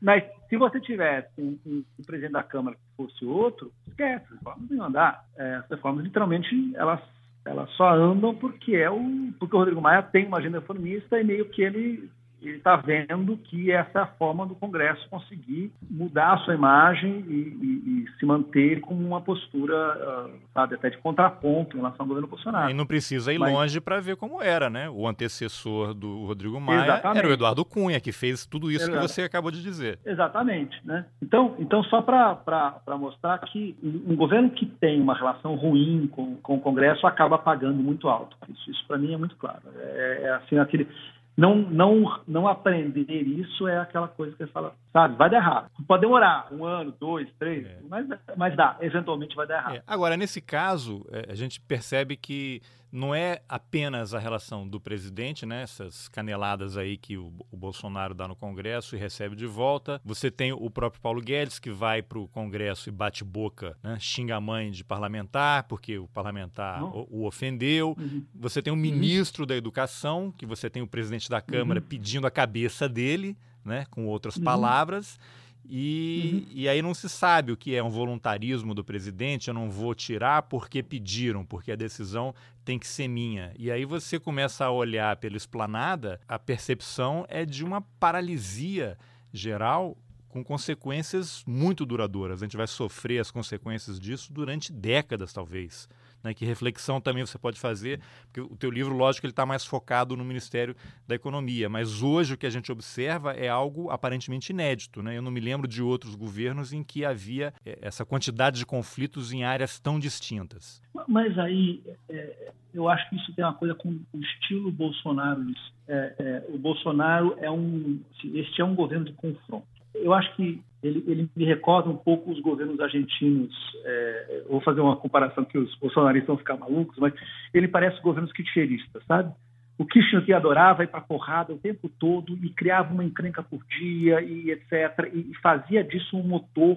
[0.01, 4.39] Mas se você tivesse um, um, um, presidente da Câmara que fosse outro, esquece, as
[4.39, 5.25] reformas não iam andar.
[5.37, 7.01] É, as reformas, literalmente, elas,
[7.45, 11.25] elas só andam porque é o porque o Rodrigo Maia tem uma agenda reformista e
[11.25, 12.11] meio que ele
[12.49, 17.25] ele está vendo que essa é a forma do Congresso conseguir mudar a sua imagem
[17.29, 22.05] e, e, e se manter com uma postura, uh, sabe, até de contraponto em relação
[22.05, 22.71] ao governo Bolsonaro.
[22.71, 23.53] E não precisa ir Mas...
[23.53, 24.89] longe para ver como era, né?
[24.91, 27.19] O antecessor do Rodrigo Maia Exatamente.
[27.19, 28.99] era o Eduardo Cunha, que fez tudo isso Exato.
[28.99, 29.99] que você acabou de dizer.
[30.05, 31.07] Exatamente, né?
[31.23, 36.57] Então, então só para mostrar que um governo que tem uma relação ruim com, com
[36.57, 38.37] o Congresso acaba pagando muito alto.
[38.49, 39.63] Isso, isso para mim é muito claro.
[39.77, 40.89] É, é assim, aquele
[41.37, 45.17] não, não, não aprender isso é aquela coisa que você fala, sabe?
[45.17, 45.71] Vai dar errado.
[45.89, 47.81] Pode demorar um ano, dois, três, é.
[47.89, 49.75] mas, mas dá, eventualmente vai dar errado.
[49.75, 49.83] É.
[49.87, 55.45] Agora, nesse caso, é, a gente percebe que não é apenas a relação do presidente,
[55.45, 55.63] né?
[55.63, 60.01] Essas caneladas aí que o, o, Bolsonaro dá no Congresso e recebe de volta.
[60.05, 63.97] Você tem o próprio Paulo Guedes que vai para o Congresso e bate boca, né?
[63.99, 67.97] xinga a mãe de parlamentar porque o parlamentar o, o, ofendeu.
[67.99, 68.25] Uhum.
[68.33, 69.49] Você tem o ministro uhum.
[69.49, 71.87] da Educação, que você tem o presidente da Câmara uhum.
[71.89, 73.87] pedindo a cabeça dele, né?
[73.91, 74.45] Com outras uhum.
[74.45, 75.19] palavras.
[75.67, 76.53] E, uhum.
[76.53, 79.95] e aí não se sabe o que é um voluntarismo do presidente, eu não vou
[79.95, 83.53] tirar porque pediram, porque a decisão tem que ser minha.
[83.59, 88.99] E aí você começa a olhar pela esplanada, a percepção é de uma paralisia
[89.33, 89.97] geral
[90.29, 92.43] com consequências muito duradouras.
[92.43, 95.89] A gente vai sofrer as consequências disso durante décadas, talvez.
[96.25, 96.33] Né?
[96.33, 100.17] Que reflexão também você pode fazer, porque o teu livro, lógico, ele está mais focado
[100.17, 100.75] no Ministério
[101.07, 105.03] da Economia, mas hoje o que a gente observa é algo aparentemente inédito.
[105.03, 105.19] Né?
[105.19, 109.33] Eu não me lembro de outros governos em que havia é, essa quantidade de conflitos
[109.33, 110.83] em áreas tão distintas.
[111.07, 115.45] Mas aí é, eu acho que isso tem uma coisa com o estilo Bolsonaro.
[115.87, 119.67] É, é, o Bolsonaro é um, assim, este é um governo de confronto.
[119.95, 123.55] Eu acho que ele, ele, me recorda um pouco os governos argentinos.
[123.85, 127.15] É, vou fazer uma comparação que os bolsonaristas vão ficar malucos, mas
[127.53, 129.33] ele parece governos kirchneristas, sabe?
[129.77, 133.65] O Kirchner que adorava ir para porrada o tempo todo e criava uma encrenca por
[133.67, 135.11] dia e etc.
[135.13, 136.77] E fazia disso um motor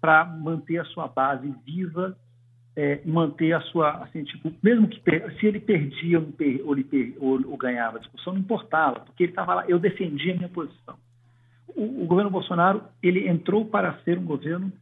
[0.00, 2.16] para manter a sua base viva
[2.76, 5.00] é, manter a sua, assim, tipo, mesmo que
[5.38, 6.26] se ele perdia ou,
[6.64, 6.76] ou,
[7.20, 10.48] ou, ou ganhava a discussão, não importava, porque ele estava lá, eu defendia a minha
[10.48, 10.96] posição
[11.68, 14.72] o, o, governo Bolsonaro ele entrou para ser um governo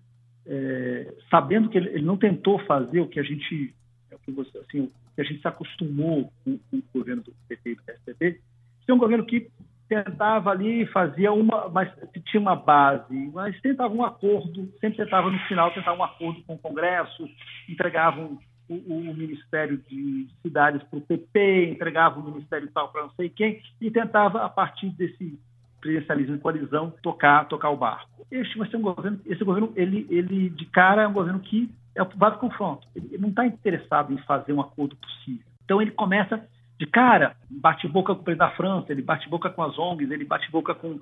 [0.46, 3.74] é, sabendo que ele, ele, não tentou fazer o que a gente
[4.10, 4.14] é
[4.60, 7.82] assim, o que a gente se acostumou com, com o governo do PT e do
[7.82, 8.40] PSDB,
[8.84, 9.50] ser um governo que
[9.88, 11.92] tentava ali fazia uma mas
[12.24, 16.54] tinha uma base mas tentava um acordo sempre tentava no final tentar um acordo com
[16.54, 17.28] o Congresso
[17.68, 23.10] entregavam o, o Ministério de Cidades para o PP entregava o Ministério tal para não
[23.10, 25.38] sei quem e tentava a partir desse
[25.82, 28.26] presidencialismo em coalizão tocar tocar o barco.
[28.30, 31.68] Este vai ser um governo, esse governo ele ele de cara é um governo que
[31.94, 32.86] é o vai confronto.
[32.96, 35.44] Ele, não está interessado em fazer um acordo possível.
[35.64, 36.42] Então ele começa
[36.78, 40.10] de cara, bate boca com o presidente da França, ele bate boca com as ONGs,
[40.10, 40.98] ele bate boca com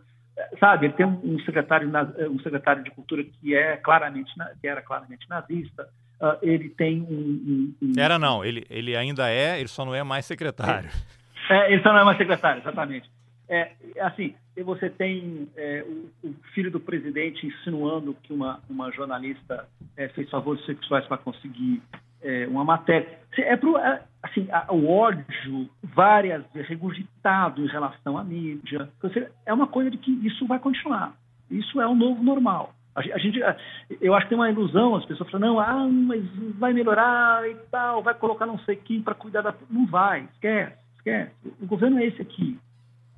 [0.59, 1.91] sabe, ele tem um secretário
[2.31, 5.89] um secretário de cultura que é claramente que era claramente nazista.
[6.21, 9.95] Uh, ele tem um, um, um, Era não, ele, ele ainda é, ele só não
[9.95, 10.91] é mais secretário.
[11.49, 13.11] É ele só não é mais secretário, exatamente.
[13.51, 14.33] É, assim,
[14.63, 20.31] você tem é, o, o, filho do presidente insinuando que uma, uma jornalista é, fez
[20.31, 21.83] favores sexuais para conseguir
[22.23, 23.09] é, uma matéria.
[23.39, 28.89] É pro, é, assim, a, o ódio várias vezes regurgitado em relação à mídia.
[29.03, 31.17] Você, é uma coisa de que isso vai continuar.
[31.51, 32.73] Isso é o novo normal.
[32.95, 33.41] A, a gente,
[34.01, 36.25] eu acho que tem uma ilusão, as pessoas falam, não, ah, mas
[36.57, 39.53] vai melhorar e tal, vai colocar não sei quem para cuidar da.
[39.69, 41.33] Não vai, esquece, esquece.
[41.61, 42.57] O governo é esse aqui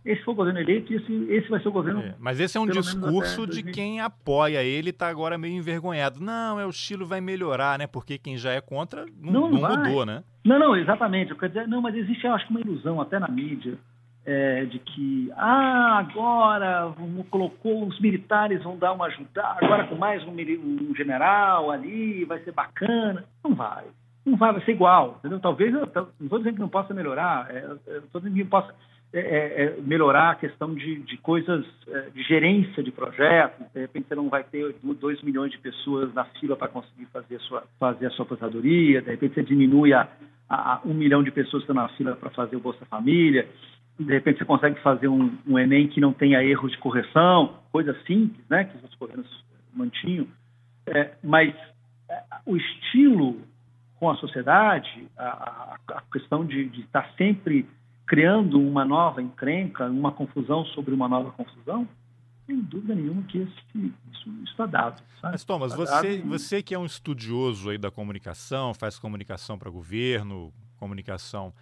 [0.05, 2.01] esse foi o governo eleito e esse, esse vai ser o governo.
[2.01, 6.21] É, mas esse é um discurso de quem apoia ele está agora meio envergonhado.
[6.21, 7.87] Não, é o estilo vai melhorar, né?
[7.87, 10.25] Porque quem já é contra não, não, não mudou, né?
[10.45, 11.31] Não, não, exatamente.
[11.31, 13.79] Eu quero dizer, não, mas existe, eu acho que uma ilusão até na mídia
[14.25, 16.93] é, de que ah, agora
[17.31, 22.41] colocou os militares vão dar uma ajuda, agora com mais um, um general ali, vai
[22.41, 23.25] ser bacana.
[23.43, 23.85] Não vai.
[24.25, 25.17] Não vai, vai ser igual.
[25.19, 25.41] Entendeu?
[25.41, 28.75] Talvez, eu, não estou dizendo que não possa melhorar, é, estou dizendo que não possa
[29.15, 33.67] é, é, é, melhorar a questão de, de coisas é, de gerência de projetos.
[33.75, 37.37] De repente você não vai ter 2 milhões de pessoas na fila para conseguir fazer
[37.37, 39.03] a, sua, fazer a sua aposentadoria.
[39.03, 40.09] De repente você diminui a,
[40.49, 43.47] a, a um milhão de pessoas que estão na fila para fazer o Bolsa Família.
[44.01, 47.97] De repente você consegue fazer um, um Enem que não tenha erros de correção, coisas
[48.05, 49.45] simples, né, que os governos
[49.75, 50.27] mantinham.
[50.87, 51.55] É, mas
[52.11, 53.43] é, o estilo
[54.01, 57.69] com a sociedade, a, a questão de, de estar sempre
[58.07, 61.89] criando uma nova encrenca, uma confusão sobre uma nova confusão,
[62.47, 65.03] sem dúvida nenhuma que esse, isso está dado.
[65.21, 65.33] Sabe?
[65.33, 66.29] Mas, Thomas, está você, dado...
[66.29, 71.55] você que é um estudioso aí da comunicação, faz comunicação para governo, comunicação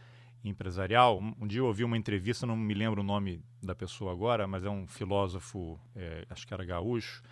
[0.42, 1.20] empresarial.
[1.20, 4.64] Um, dia eu ouvi uma entrevista, não me lembro o nome da pessoa agora, mas
[4.64, 7.22] é um filósofo, é, acho que era gaúcho,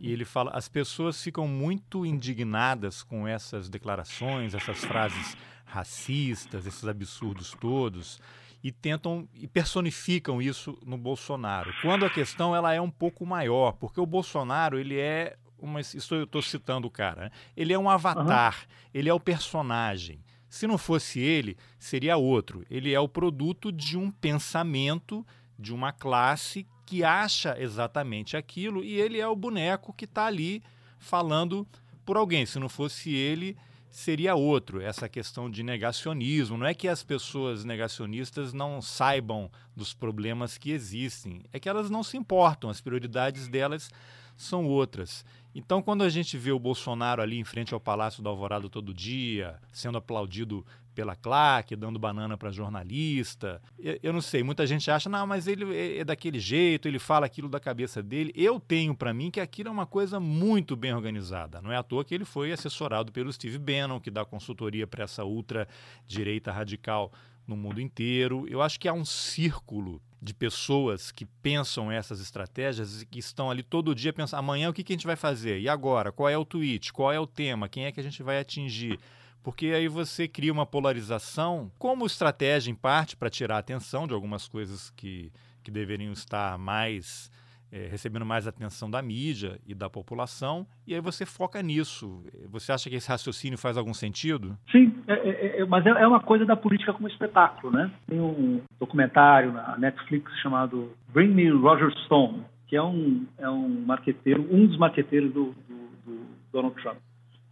[0.00, 6.86] e ele fala: as pessoas ficam muito indignadas com essas declarações, essas frases racistas, esses
[6.86, 8.20] absurdos todos
[8.64, 11.70] e tentam e personificam isso no Bolsonaro.
[11.82, 16.14] Quando a questão ela é um pouco maior, porque o Bolsonaro ele é uma, isso
[16.14, 17.30] eu estou citando o cara, né?
[17.54, 18.88] ele é um avatar, uhum.
[18.94, 20.24] ele é o personagem.
[20.48, 22.64] Se não fosse ele, seria outro.
[22.70, 25.26] Ele é o produto de um pensamento
[25.58, 30.62] de uma classe que acha exatamente aquilo e ele é o boneco que está ali
[30.98, 31.66] falando
[32.04, 32.46] por alguém.
[32.46, 33.56] Se não fosse ele,
[33.94, 34.80] seria outro.
[34.80, 36.58] Essa questão de negacionismo.
[36.58, 41.88] Não é que as pessoas negacionistas não saibam dos problemas que existem, é que elas
[41.88, 43.90] não se importam, as prioridades delas
[44.36, 45.24] são outras.
[45.54, 48.92] Então, quando a gente vê o Bolsonaro ali em frente ao Palácio do Alvorado todo
[48.92, 53.60] dia, sendo aplaudido pela claque, dando banana para jornalista.
[53.78, 56.98] Eu, eu, não sei, muita gente acha, não, mas ele é, é daquele jeito, ele
[56.98, 58.32] fala aquilo da cabeça dele.
[58.34, 61.60] Eu tenho para mim que aquilo é uma coisa muito bem organizada.
[61.60, 65.04] Não é à toa que ele foi assessorado pelo Steve Bannon, que dá consultoria para
[65.04, 67.12] essa ultra-direita radical
[67.46, 68.46] no mundo inteiro.
[68.48, 73.50] Eu acho que há um círculo de pessoas que pensam essas estratégias e que estão
[73.50, 75.60] ali todo dia pensando amanhã o que, que a gente vai fazer?
[75.60, 76.10] E agora?
[76.10, 76.92] Qual é o tweet?
[76.92, 77.68] Qual é o tema?
[77.68, 78.98] Quem é que a gente vai atingir?
[79.44, 84.14] Porque aí você cria uma polarização como estratégia, em parte, para tirar a atenção de
[84.14, 85.30] algumas coisas que,
[85.62, 87.30] que deveriam estar mais.
[87.72, 92.22] É, recebendo mais atenção da mídia e da população, e aí você foca nisso.
[92.48, 94.56] Você acha que esse raciocínio faz algum sentido?
[94.70, 97.90] Sim, é, é, é mas é, é uma coisa da política como espetáculo, né?
[98.06, 103.84] Tem um documentário na Netflix chamado Bring Me Roger Stone, que é um, é um
[103.84, 106.98] marqueteiro, um dos marqueteiros do, do, do Donald Trump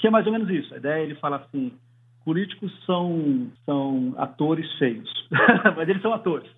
[0.03, 0.75] que é mais ou menos isso.
[0.75, 1.73] A ideia é ele fala assim:
[2.25, 5.09] políticos são, são atores feios,
[5.77, 6.51] mas eles são atores.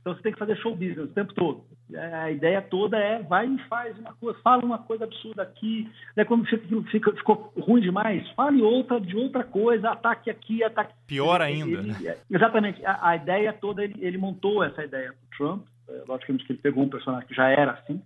[0.00, 1.64] Então você tem que fazer show business o tempo todo.
[2.12, 5.90] A ideia toda é vai e faz uma coisa, fala uma coisa absurda aqui.
[6.14, 10.92] Daí quando fica, fica, ficou ruim demais, fale outra de outra coisa, ataque aqui, ataque.
[11.06, 11.78] Pior ainda.
[11.78, 12.16] Ele, né?
[12.30, 12.84] Exatamente.
[12.84, 15.66] A, a, ideia toda ele, ele montou essa ideia para Trump.
[15.88, 18.02] É, logicamente que ele pegou um personagem que já era assim,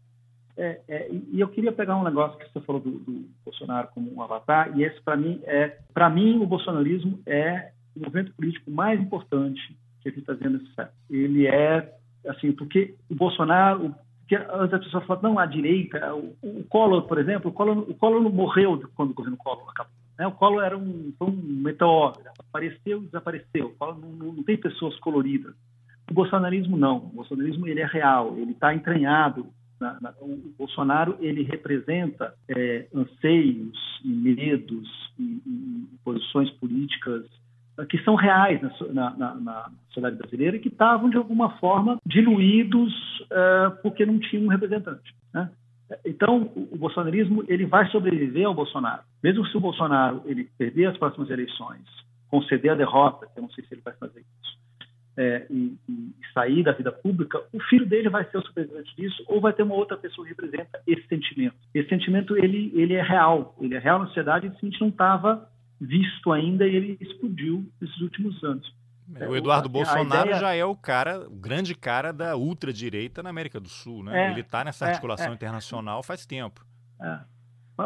[0.59, 4.13] é, é, e eu queria pegar um negócio que você falou do, do Bolsonaro como
[4.13, 8.69] um avatar, e esse para mim é, para mim o bolsonarismo é o movimento político
[8.69, 10.97] mais importante que a gente está vendo nesse século.
[11.09, 11.95] Ele é
[12.27, 17.03] assim, porque o Bolsonaro, porque antes as pessoas falam, não, a direita, o, o Collor,
[17.03, 19.93] por exemplo, o Collor, o Collor não morreu quando o governo Collor acabou.
[20.19, 20.27] Né?
[20.27, 23.67] O Collor era um, um meteoro, apareceu e desapareceu.
[23.67, 25.55] O Collor não, não, não tem pessoas coloridas.
[26.11, 26.97] O bolsonarismo não.
[26.97, 29.47] O bolsonarismo ele é real, ele está entranhado
[29.81, 34.89] na, na, o Bolsonaro ele representa é, anseios e medos
[35.19, 37.25] e, e, posições políticas
[37.79, 38.61] é, que são reais
[38.93, 44.19] na, na, na sociedade brasileira e que estavam, de alguma forma, diluídos uh, porque não
[44.19, 45.15] tinham um representante.
[45.33, 45.51] Né?
[46.05, 49.03] Então, o, o bolsonarismo ele vai sobreviver ao Bolsonaro.
[49.23, 51.83] Mesmo se o Bolsonaro ele perder as próximas eleições,
[52.29, 54.59] conceder a derrota, eu não sei se ele vai fazer isso,
[55.19, 59.25] é, e, e, sair da vida pública, o filho dele vai ser o supervisor disso
[59.27, 61.57] ou vai ter uma outra pessoa que representa esse sentimento.
[61.75, 64.89] Esse sentimento ele, ele é real, ele é real na sociedade e a gente não
[64.89, 65.51] estava
[65.81, 68.73] visto ainda e ele explodiu nesses últimos anos.
[69.17, 70.41] É, o Eduardo Bolsonaro ideia...
[70.41, 74.29] já é o cara, o grande cara da ultradireita na América do Sul, né?
[74.29, 76.65] É, ele está nessa é, articulação é, internacional faz tempo.
[77.01, 77.19] É.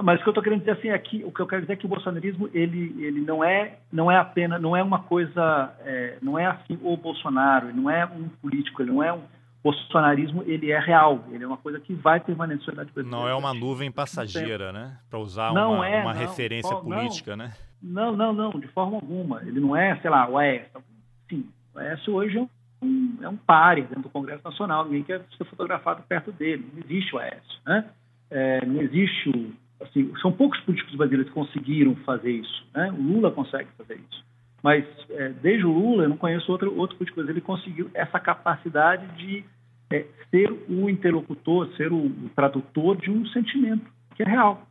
[0.00, 1.74] Mas o que eu estou querendo dizer assim aqui, é o que eu quero dizer
[1.74, 5.70] é que o bolsonarismo ele, ele não é não é apenas não é uma coisa
[5.80, 9.20] é, não é assim o Bolsonaro, ele não é um político, ele não é um
[9.62, 13.22] bolsonarismo ele é real, ele é uma coisa que vai permanecer na sociedade brasileira.
[13.22, 14.96] Não é uma nuvem passageira, né?
[15.10, 17.52] Para usar não uma, é, uma não, referência política, não, né?
[17.82, 19.42] Não, não, não, de forma alguma.
[19.42, 20.82] Ele não é, sei lá, o Aécio.
[21.28, 22.48] Sim, o Aécio hoje é
[22.82, 26.82] um, é um pare dentro do Congresso Nacional, ninguém quer ser fotografado perto dele, não
[26.82, 27.84] existe o Aécio, né?
[28.30, 32.66] É, não existe o assim, são poucos políticos brasileiros que conseguiram fazer isso.
[32.74, 32.90] Né?
[32.90, 34.24] O Lula consegue fazer isso.
[34.62, 38.20] Mas é, desde o Lula, eu não conheço outro, outro político brasileiro que conseguiu essa
[38.20, 39.44] capacidade de
[39.90, 44.66] é, ser o interlocutor, ser o, o, tradutor de um sentimento que é real.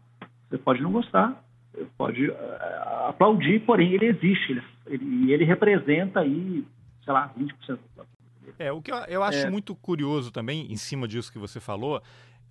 [0.50, 1.44] Você pode não gostar,
[1.98, 2.36] pode uh,
[3.10, 6.66] aplaudir, porém ele existe ele, ele, e ele representa aí,
[7.04, 8.06] sei lá, 20% da população.
[8.58, 9.50] É, o que eu, eu acho é.
[9.50, 12.02] muito curioso também, em cima disso que você falou,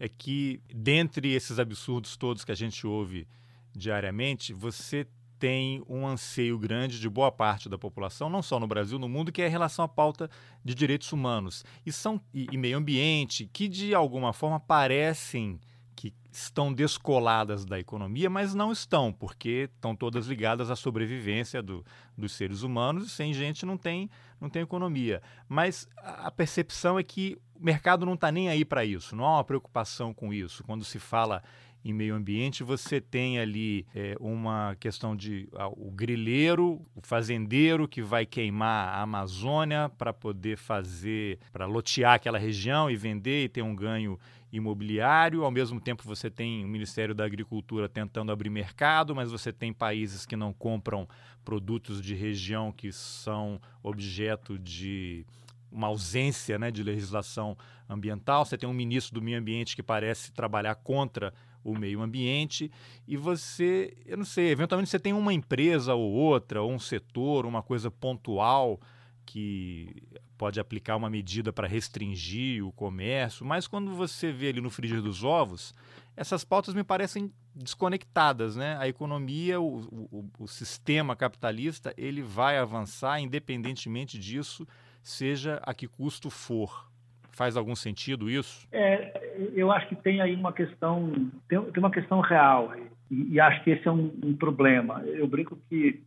[0.01, 3.29] é que, dentre esses absurdos todos que a gente ouve
[3.77, 5.07] diariamente, você
[5.39, 9.31] tem um anseio grande de boa parte da população, não só no Brasil, no mundo,
[9.31, 10.29] que é em relação à pauta
[10.65, 15.61] de direitos humanos e, são, e, e meio ambiente, que de alguma forma parecem
[15.95, 21.85] que estão descoladas da economia, mas não estão, porque estão todas ligadas à sobrevivência do,
[22.17, 24.11] dos seres humanos e sem gente não tem,
[24.41, 25.23] não tem economia.
[25.47, 29.37] Mas a percepção é que o mercado não está nem aí para isso, não há
[29.37, 30.65] uma preocupação com isso.
[30.65, 31.43] Quando se fala
[31.85, 38.03] em meio ambiente, você tem ali é, uma questão de o grileiro, o fazendeiro que
[38.03, 43.63] vai queimar a Amazônia para poder fazer, para lotear aquela região e vender e ter
[43.63, 44.19] um ganho
[44.53, 45.45] imobiliário.
[45.45, 49.73] Ao mesmo tempo, você tem o Ministério da Agricultura tentando abrir mercado, mas você tem
[49.73, 51.09] países que não compram
[51.45, 55.25] produtos de região que são objeto de
[55.71, 57.57] uma ausência né, de legislação
[57.89, 62.71] ambiental, você tem um ministro do meio ambiente que parece trabalhar contra o meio ambiente,
[63.07, 67.45] e você, eu não sei, eventualmente você tem uma empresa ou outra, ou um setor,
[67.45, 68.81] uma coisa pontual
[69.27, 70.03] que
[70.39, 75.03] pode aplicar uma medida para restringir o comércio, mas quando você vê ali no frigir
[75.03, 75.75] dos ovos,
[76.17, 78.77] essas pautas me parecem desconectadas, né?
[78.79, 84.67] A economia, o, o, o sistema capitalista, ele vai avançar independentemente disso,
[85.03, 86.89] seja a que custo for.
[87.31, 88.67] Faz algum sentido isso?
[88.71, 91.13] É, eu acho que tem aí uma questão,
[91.49, 92.73] tem, tem uma questão real
[93.11, 95.01] e, e, acho que esse é um, um, problema.
[95.05, 96.03] Eu brinco que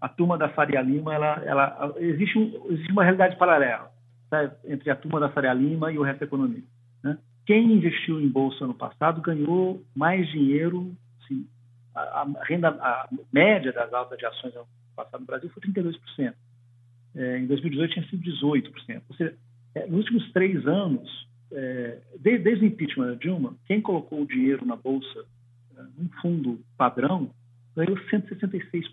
[0.00, 3.90] a turma da Faria Lima, ela, ela existe, um, existe uma realidade paralela
[4.30, 4.50] tá?
[4.64, 6.62] entre a turma da Faria Lima e o resto da economia.
[7.02, 7.18] Né?
[7.44, 11.46] Quem investiu em bolsa no passado ganhou mais dinheiro, assim,
[11.94, 16.34] a, a, renda a média das altas de ações no passado no Brasil foi 32%.
[17.14, 19.02] É, em 2018 tinha sido 18%.
[19.08, 19.34] Ou seja,
[19.74, 24.26] é, nos últimos três anos, é, desde, desde, o impeachment da Dilma, quem colocou o
[24.26, 25.24] dinheiro na bolsa,
[25.96, 27.30] num fundo padrão,
[27.74, 28.84] ganhou 166%.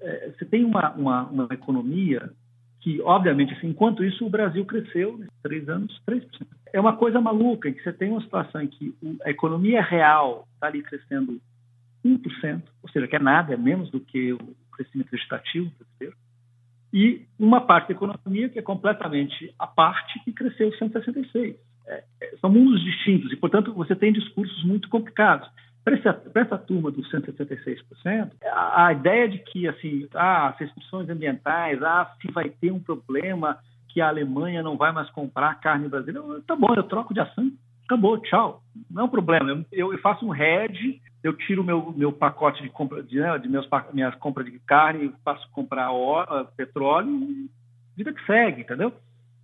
[0.00, 2.30] É, você tem uma, uma, uma economia
[2.80, 6.22] que, obviamente, assim, enquanto isso, o Brasil cresceu, nesses três anos, 3%.
[6.72, 10.46] É uma coisa maluca, em que você tem uma situação em que a economia real
[10.54, 11.40] está ali crescendo
[12.04, 14.38] 1%, ou seja, que é nada, é menos do que o
[14.72, 16.16] crescimento vegetativo brasileiro,
[16.92, 21.56] e uma parte da economia que é completamente a parte que cresceu 166.
[21.86, 25.48] É, é, são mundos distintos e, portanto, você tem discursos muito complicados.
[25.84, 30.58] Para essa, para essa turma dos 176%, a, a ideia de que assim, ah, as
[30.58, 33.58] restrições ambientais, ah, se vai ter um problema
[33.88, 37.50] que a Alemanha não vai mais comprar carne brasileira, tá bom, eu troco de ação,
[37.88, 38.62] acabou, tchau.
[38.90, 39.64] Não é um problema.
[39.72, 43.48] Eu, eu faço um hedge eu tiro meu meu pacote de compra de, né, de
[43.48, 47.48] meus minhas compras de carne, passo comprar óleo, petróleo,
[47.96, 48.92] vida que segue, entendeu?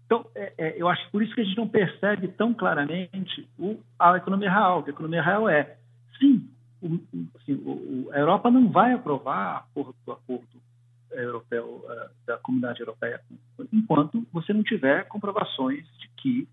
[0.07, 3.81] Então, é, é, eu acho por isso que a gente não percebe tão claramente o,
[3.99, 4.85] a economia real.
[4.87, 5.77] A economia real é,
[6.19, 6.49] sim,
[6.81, 7.01] o,
[7.49, 10.63] o, a Europa não vai aprovar do acordo
[11.11, 13.21] europeu uh, da comunidade europeia
[13.73, 16.49] enquanto você não tiver comprovações de que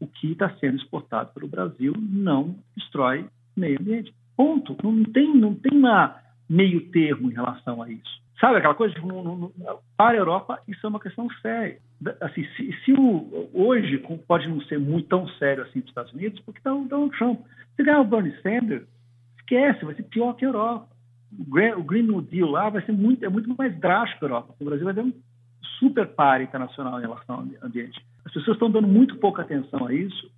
[0.00, 3.26] o que está sendo exportado pelo Brasil não destrói
[3.56, 4.12] meio ambiente.
[4.36, 4.76] Ponto.
[4.82, 6.16] Não tem, não tem uma
[6.48, 8.20] meio termo em relação a isso.
[8.40, 8.94] Sabe aquela coisa?
[8.94, 9.52] Tipo, no, no,
[9.96, 11.78] para a Europa, isso é uma questão séria.
[12.22, 16.12] Assim, se, se o, hoje pode não ser muito tão sério assim para os Estados
[16.14, 17.40] Unidos, porque está o Donald Trump.
[17.76, 18.86] Se ganhar o Bernie Sanders,
[19.38, 20.88] esquece, vai ser pior que a Europa.
[21.76, 24.54] O Green New Deal lá vai ser muito, é muito mais drástico a Europa.
[24.58, 25.12] O Brasil vai ter um
[25.80, 28.00] super par internacional em relação ao ambiente.
[28.24, 30.30] As pessoas estão dando muito pouca atenção a isso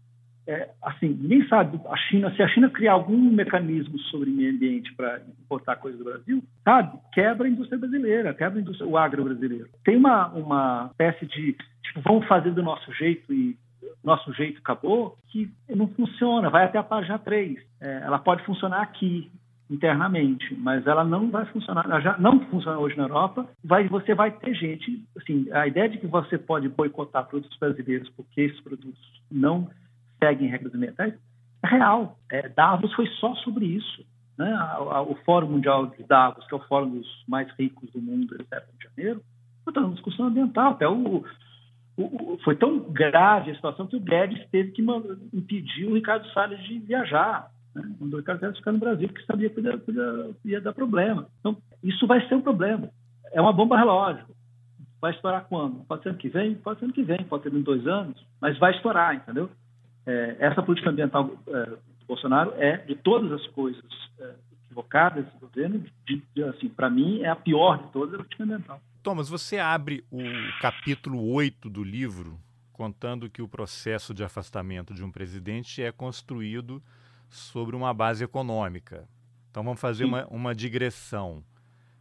[0.47, 4.93] é, assim, ninguém sabe a China, se a China criar algum mecanismo sobre meio ambiente
[4.95, 9.69] para importar coisas do Brasil, sabe, quebra a indústria brasileira, quebra indústria, o agro brasileiro.
[9.85, 13.57] Tem uma, uma espécie de, tipo, vamos fazer do nosso jeito e
[14.03, 17.59] nosso jeito acabou, que não funciona, vai até a página 3.
[17.81, 19.31] É, ela pode funcionar aqui,
[19.73, 24.15] internamente, mas ela não vai funcionar, ela já não funciona hoje na Europa, vai, você
[24.15, 28.61] vai ter gente, assim, a ideia de que você pode boicotar produtos brasileiros porque esses
[28.61, 29.01] produtos
[29.31, 29.71] não
[30.23, 31.15] seguem regras ambientais,
[31.65, 32.19] é real.
[32.31, 34.05] É, Davos foi só sobre isso.
[34.37, 34.51] Né?
[35.09, 38.65] o Fórum Mundial de Davos, que é o fórum dos mais ricos do mundo, etc.,
[38.79, 39.23] de janeiro,
[39.65, 40.73] foi uma discussão ambiental.
[40.73, 41.25] Até o,
[41.97, 44.83] o, foi tão grave a situação que o Guedes teve que
[45.33, 47.51] impedir o Ricardo Salles de viajar.
[47.75, 47.95] Né?
[48.01, 51.27] O Ricardo Salles ficar no Brasil, porque sabia que ia, ia, ia dar problema.
[51.41, 52.89] Então, isso vai ser um problema.
[53.33, 54.25] É uma bomba relógio.
[55.01, 55.85] Vai estourar quando?
[55.85, 56.55] Pode ser ano que vem?
[56.55, 59.51] Pode ser ano que vem, pode ser em dois anos, mas vai estourar, entendeu?
[60.07, 63.85] é, essa política ambiental é, do Bolsonaro é, de todas as coisas
[64.19, 68.19] é, equivocadas do governo, de, de, assim, para mim, é a pior de todas a
[68.19, 68.81] política ambiental.
[69.03, 70.21] Thomas, você abre o
[70.61, 72.39] capítulo 8 do livro
[72.73, 76.83] contando que o processo de afastamento de um presidente é construído
[77.33, 79.09] sobre uma base econômica.
[79.51, 81.43] Então vamos fazer uma, uma digressão.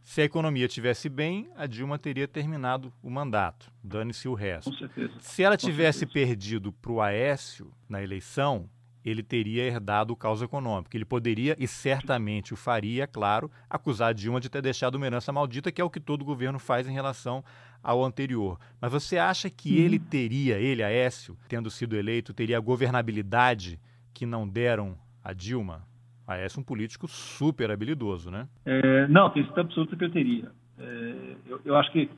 [0.02, 3.72] Se a economia tivesse bem, a Dilma teria terminado o mandato.
[3.82, 4.70] Dane-se o resto.
[4.70, 5.14] Com certeza.
[5.20, 8.68] Se ela tivesse perdido para o Aécio na eleição,
[9.04, 10.94] ele teria herdado o caos econômico.
[10.96, 15.32] Ele poderia, e certamente o faria, claro, acusar a Dilma de ter deixado uma herança
[15.32, 17.44] maldita, que é o que todo governo faz em relação
[17.82, 18.58] ao anterior.
[18.80, 19.84] Mas você acha que uhum.
[19.84, 23.80] ele teria, ele, Aécio, tendo sido eleito, teria a governabilidade
[24.12, 25.82] que não deram a Dilma?
[26.26, 28.46] Aécio é um político super habilidoso, né?
[28.64, 30.50] É, não, certeza absoluta que eu teria.
[30.78, 32.08] É, eu, eu, acho que.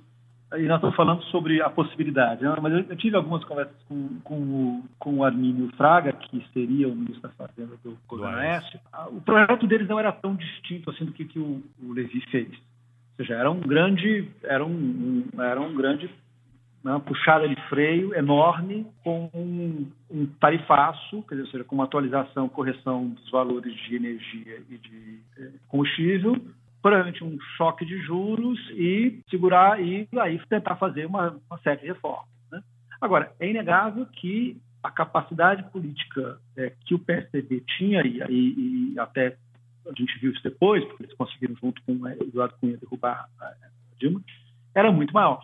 [0.56, 2.54] E nós estamos falando sobre a possibilidade, né?
[2.62, 6.86] mas eu, eu, tive algumas conversas com, com, o, com o Armínio Fraga, que seria
[6.86, 8.78] o ministro da Fazenda do governo Aécio.
[9.10, 12.50] O projeto deles não era tão distinto assim do que, que o, o Levi fez.
[12.50, 16.08] Ou seja, era um grande, era um, um era um grande
[16.90, 22.48] uma puxada de freio enorme com um, um tarifaço, quer dizer, seja, com uma atualização,
[22.48, 26.36] correção dos valores de energia e de eh, combustível,
[26.82, 31.86] provavelmente um choque de juros e segurar e aí tentar fazer uma, uma série de
[31.86, 32.28] reformas.
[32.52, 32.62] Né?
[33.00, 38.98] Agora, é inegável que a capacidade política é, que o PSDB tinha, e, e, e,
[38.98, 39.34] até
[39.86, 43.52] a gente viu isso depois, porque eles conseguiram, junto com o Eduardo Cunha, derrubar a
[43.98, 44.20] Dilma,
[44.74, 45.42] era muito maior.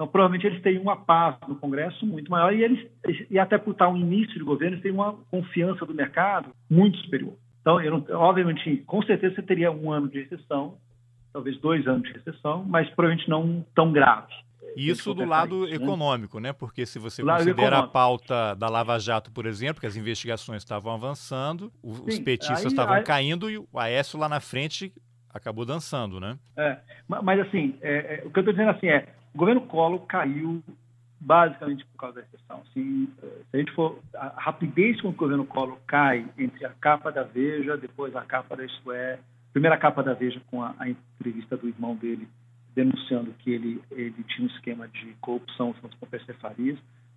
[0.00, 2.90] Então, provavelmente, eles têm uma paz no Congresso muito maior e, eles,
[3.28, 6.96] e até por estar um início de governo, eles têm uma confiança do mercado muito
[7.00, 7.34] superior.
[7.60, 10.78] Então, não, obviamente, com certeza você teria um ano de recessão,
[11.34, 14.32] talvez dois anos de recessão, mas provavelmente não tão grave.
[14.74, 15.74] Isso do lado né?
[15.74, 16.54] econômico, né?
[16.54, 20.94] Porque se você considera a pauta da Lava Jato, por exemplo, que as investigações estavam
[20.94, 23.04] avançando, Sim, os petistas aí, estavam aí...
[23.04, 24.94] caindo e o Aécio lá na frente
[25.28, 26.38] acabou dançando, né?
[26.56, 30.00] É, mas assim, é, é, o que eu estou dizendo assim é, o governo Collor
[30.06, 30.62] caiu
[31.20, 32.62] basicamente por causa da recessão.
[32.68, 33.08] Assim,
[33.50, 37.12] se a gente for a rapidez com que o governo Collor cai entre a capa
[37.12, 39.18] da Veja, depois a capa da Isto É,
[39.52, 42.28] primeira capa da Veja com a, a entrevista do irmão dele
[42.74, 46.34] denunciando que ele, ele tinha um esquema de corrupção com o PC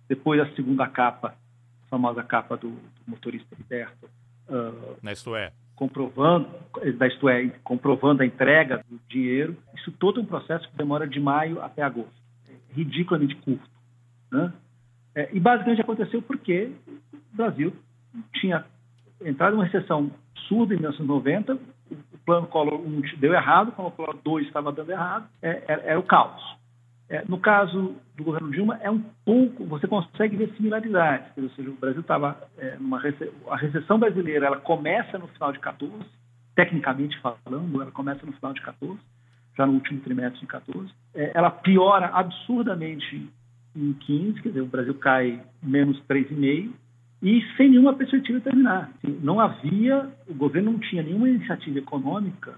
[0.08, 4.06] depois a segunda capa, a famosa capa do, do motorista Liberto,
[4.48, 6.48] uh, na Isto É, comprovando,
[6.96, 9.56] da Isto É, comprovando a entrega do dinheiro.
[9.74, 12.14] Isso todo é um processo que demora de maio até agosto,
[12.48, 13.68] é ridiculamente curto.
[14.30, 14.52] Né?
[15.14, 16.70] É, e basicamente aconteceu porque
[17.32, 17.72] o Brasil
[18.34, 18.64] tinha
[19.24, 20.10] entrado em uma recessão
[20.48, 25.28] surda em 1990, o plano Collor 1 deu errado, o plano 2 estava dando errado,
[25.40, 26.42] é, era, era, o caos.
[27.08, 31.26] É, no caso do governo Dilma, é um pouco, você consegue ver similaridades.
[31.36, 33.00] Ou seja, o Brasil estava é, numa
[33.48, 35.92] a recessão brasileira, ela começa no final de 14,
[36.54, 38.98] tecnicamente falando, ela começa no final de 14,
[39.56, 40.90] já no último trimestre de 14.
[41.14, 43.28] É, ela piora absurdamente
[43.76, 46.72] em 15, quer dizer, o Brasil cai menos 3,5
[47.22, 48.90] e sem nenhuma perspectiva de terminar.
[48.96, 52.54] Assim, não havia, o governo não tinha nenhuma iniciativa econômica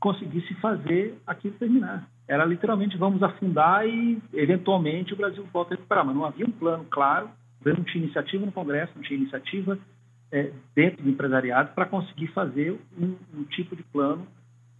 [0.00, 2.08] conseguisse fazer aquilo terminar.
[2.26, 6.50] Era literalmente vamos afundar e eventualmente o Brasil volta a recuperar, mas não havia um
[6.50, 7.28] plano claro,
[7.64, 9.78] não tinha iniciativa no Congresso, não tinha iniciativa
[10.32, 14.26] é, dentro do empresariado para conseguir fazer um, um, tipo de plano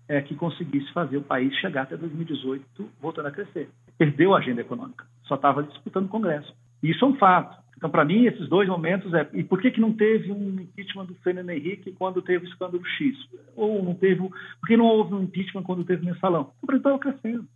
[0.08, 2.64] é, que conseguisse fazer o país chegar até 2018
[3.00, 3.68] voltando a crescer.
[3.98, 6.52] Perdeu a agenda econômica só estava disputando o Congresso.
[6.82, 7.56] Isso é um fato.
[7.80, 9.26] Então, para mim, esses dois momentos é.
[9.32, 12.84] E por que, que não teve um impeachment do Fernando Henrique quando teve o escândalo
[12.84, 13.16] X?
[13.56, 14.20] Ou não teve.
[14.20, 16.52] Por que não houve um impeachment quando teve o mensalão?
[16.60, 17.46] O Brasil estava crescendo.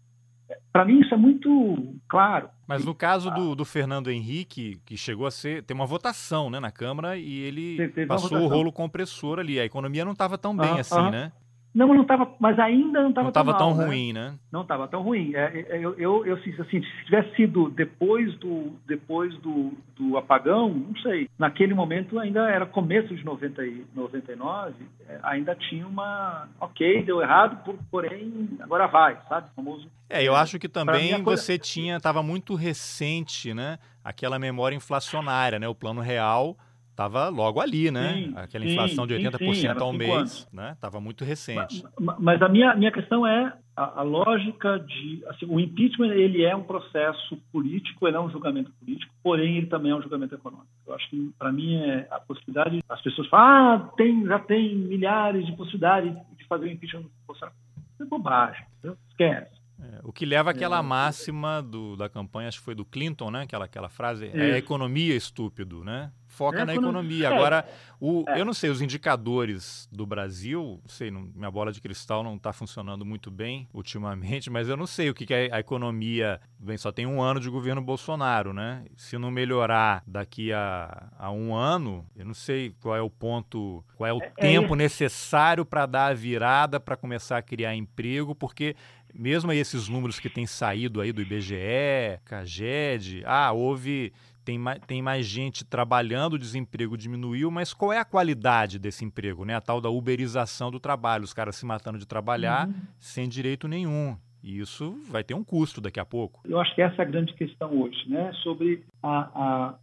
[0.73, 2.49] Para mim, isso é muito claro.
[2.67, 5.63] Mas no caso do, do, Fernando Henrique, que chegou a ser.
[5.63, 9.61] tem uma votação né, na Câmara e ele passou o rolo compressor ali.
[9.61, 11.11] A economia não estava tão bem ah, assim, ah.
[11.11, 11.33] né?
[11.75, 13.85] Não, não estava, mas ainda não estava tão, tão né?
[13.85, 14.35] ruim, né?
[14.53, 15.35] Não estava tão ruim.
[15.35, 20.69] É, é, eu, eu, eu, assim, se tivesse sido depois do depois do, do apagão,
[20.69, 21.29] não sei.
[21.37, 24.75] Naquele momento ainda era começo de 90 e 99,
[25.09, 27.59] é, ainda tinha uma, ok, deu errado,
[27.91, 29.51] porém agora vai, sabe?
[29.57, 29.89] Famoso.
[30.09, 31.43] É, eu acho que também coisa...
[31.43, 33.79] você tinha, estava muito recente, né?
[34.05, 35.67] Aquela memória inflacionária, né?
[35.67, 36.57] O plano real
[36.95, 38.15] estava logo ali, né?
[38.15, 40.49] Sim, Aquela inflação sim, de 80% sim, ao mês, anos.
[40.53, 40.73] né?
[40.73, 41.85] Estava muito recente.
[42.01, 45.23] Mas, mas, a minha, minha questão é a, a lógica de...
[45.29, 49.67] Assim, o impeachment, ele é um processo político, ele é um julgamento político, porém ele
[49.67, 50.69] também é um julgamento econômico.
[50.87, 52.81] Eu acho que, para mim, é a possibilidade...
[52.89, 57.11] As pessoas falam, ah, tem, já tem milhares de possibilidades de fazer o impeachment do
[57.27, 57.57] Bolsonaro.
[57.95, 58.97] Isso é bobagem, entendeu?
[59.11, 59.54] esquece.
[59.81, 63.31] É, o que leva àquela é, máxima do, da campanha, acho que foi do Clinton,
[63.31, 63.43] né?
[63.43, 66.13] Aquela, aquela frase, é a economia estúpido, né?
[66.35, 67.29] Foca é, na economia.
[67.29, 67.33] É.
[67.33, 67.67] Agora,
[68.01, 68.41] o, é.
[68.41, 72.53] eu não sei, os indicadores do Brasil, sei, não, minha bola de cristal não está
[72.53, 76.41] funcionando muito bem ultimamente, mas eu não sei o que, que é a economia.
[76.59, 78.85] Bem, só tem um ano de governo Bolsonaro, né?
[78.97, 83.85] Se não melhorar daqui a, a um ano, eu não sei qual é o ponto,
[83.97, 88.75] qual é o tempo necessário para dar a virada, para começar a criar emprego, porque
[89.15, 94.13] mesmo aí esses números que têm saído aí do IBGE, CAGED, ah, houve
[94.45, 99.05] tem mais, tem mais gente trabalhando, o desemprego diminuiu, mas qual é a qualidade desse
[99.05, 99.55] emprego, né?
[99.57, 102.75] A tal da uberização do trabalho, os caras se matando de trabalhar uhum.
[103.01, 104.17] sem direito nenhum.
[104.45, 106.43] E isso vai ter um custo daqui a pouco.
[106.47, 108.31] Eu acho que essa é a grande questão hoje, né?
[108.43, 109.75] Sobre a, a,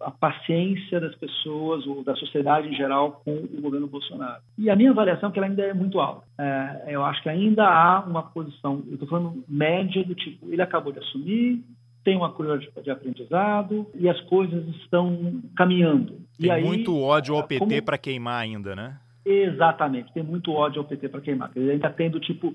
[0.00, 4.40] a paciência das pessoas ou da sociedade em geral com o governo Bolsonaro.
[4.56, 6.26] E a minha avaliação é que ela ainda é muito alta.
[6.38, 10.62] É, eu acho que ainda há uma posição, eu estou falando média do tipo, ele
[10.62, 11.62] acabou de assumir,
[12.02, 16.18] tem uma curva de aprendizado e as coisas estão caminhando.
[16.40, 17.82] Tem aí, muito ódio ao PT como...
[17.82, 18.96] para queimar ainda, né?
[19.26, 21.50] Exatamente, tem muito ódio ao PT para queimar.
[21.54, 22.54] Ele ainda tem do tipo,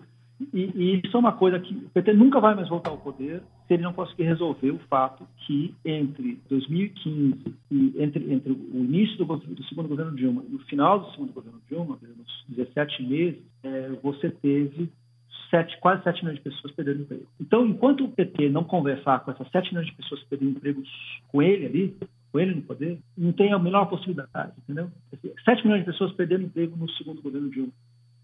[0.53, 3.41] E, e, isso é uma coisa que o PT nunca vai mais voltar ao poder
[3.67, 9.17] se ele não conseguir resolver o fato que entre 2015 e entre, entre o início
[9.17, 13.41] do, do segundo governo Dilma e o final do segundo governo Dilma, nos 17 meses,
[13.63, 14.91] é, você teve
[15.53, 17.27] sete, quase 7 milhões de pessoas perdendo emprego.
[17.39, 20.89] Então, enquanto o PT não conversar com essas 7 milhões de pessoas perdendo empregos
[21.27, 21.97] com ele ali,
[22.31, 24.89] com ele no poder, não tem a menor possibilidade, entendeu?
[25.45, 27.71] 7 milhões de pessoas perdendo emprego no segundo governo Dilma.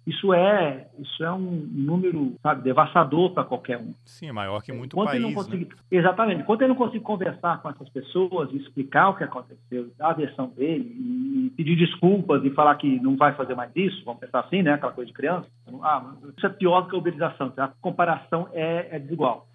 [0.08, 3.93] Isso é, isso é um número, sabe, devastador para qualquer um.
[4.06, 5.34] Sim, é maior que muito Enquanto país.
[5.34, 5.72] Consegue, né?
[5.91, 6.41] Exatamente.
[6.41, 10.47] Enquanto ele não consegue conversar com essas pessoas explicar o que aconteceu, dar a versão
[10.47, 14.64] dele e pedir desculpas e falar que não vai fazer mais isso, vamos pensar assim,
[14.64, 14.74] né?
[14.74, 15.47] Aquela coisa de criança.
[15.82, 17.54] Ah, isso é pior do que a uberização.
[17.58, 19.49] A comparação é, é desigual.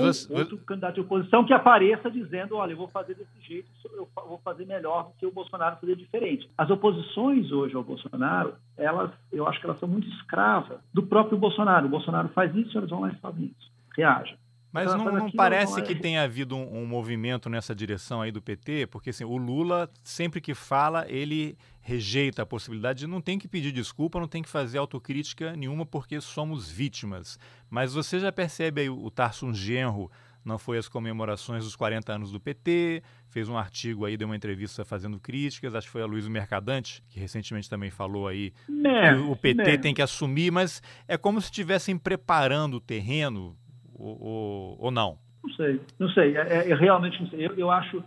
[0.00, 3.68] Mas ou outro candidato de oposição que apareça dizendo, olha, eu vou fazer desse jeito,
[3.94, 6.48] eu vou fazer melhor do que o Bolsonaro fazer diferente.
[6.56, 11.38] As oposições hoje ao Bolsonaro, elas, eu acho que elas são muito escravas do próprio
[11.38, 11.86] Bolsonaro.
[11.86, 13.70] O Bolsonaro faz isso, eles vão lá e fazem isso.
[13.96, 14.36] Reagem.
[14.72, 18.86] Mas não, não parece que tenha havido um, um, movimento nessa direção aí do PT?
[18.86, 23.46] Porque assim, o Lula, sempre que fala, ele rejeita a possibilidade de não tem que
[23.46, 27.38] pedir desculpa, não tem que fazer autocrítica nenhuma porque somos vítimas.
[27.68, 30.10] Mas você já percebe aí o Tarso Genro
[30.44, 34.36] não foi às comemorações dos 40 anos do PT, fez um artigo aí, deu uma
[34.36, 39.14] entrevista fazendo críticas, acho que foi a Luiz Mercadante, que recentemente também falou aí né,
[39.14, 39.76] que o PT né.
[39.76, 43.56] tem que assumir, mas é como se estivessem preparando o terreno
[44.02, 45.18] ou, ou, não?
[45.42, 46.36] Não sei, não sei.
[46.36, 47.46] É, é, eu realmente não sei.
[47.46, 48.02] Eu, eu acho,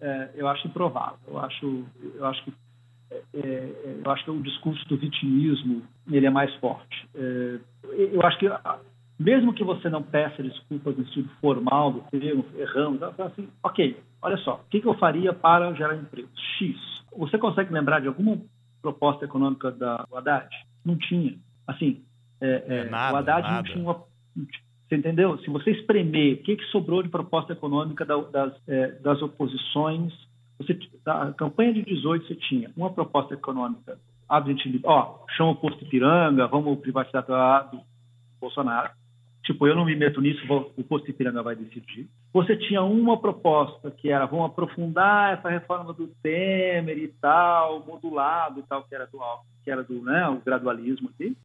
[0.00, 1.18] é, eu acho improvável.
[1.26, 2.52] Eu acho, eu acho que
[3.10, 7.08] é, é, eu acho que o discurso do vitimismo ele é mais forte.
[7.14, 7.58] É,
[8.12, 8.48] eu acho que
[9.18, 14.36] mesmo que você não peça desculpas no sentido formal do termo, erramos, assim, ok, olha
[14.38, 16.28] só, o que, que eu faria para gerar emprego?
[16.58, 16.76] X.
[17.16, 18.38] Você consegue lembrar de alguma
[18.82, 20.48] proposta econômica da Haddad?
[20.84, 21.38] Não tinha.
[21.66, 22.02] Assim,
[22.40, 23.56] é, é, nada, o Haddad nada.
[23.56, 24.04] não tinha uma,
[24.96, 25.38] entendeu?
[25.38, 30.12] Se você espremer o que, que sobrou de proposta econômica das, é, das oposições,
[30.58, 35.84] você, a campanha de 18 você tinha uma proposta econômica absolutamente, ó, chama o posto
[35.84, 37.80] Ipiranga, vamos privatizar do
[38.40, 38.90] Bolsonaro.
[39.44, 42.08] Tipo, eu não me meto nisso, vou, o posto Ipiranga vai decidir.
[42.32, 48.60] Você tinha uma proposta que era, vamos aprofundar essa reforma do Temer e tal, modulado
[48.60, 49.18] e tal, que era do,
[49.62, 51.36] que era do né, o gradualismo aqui.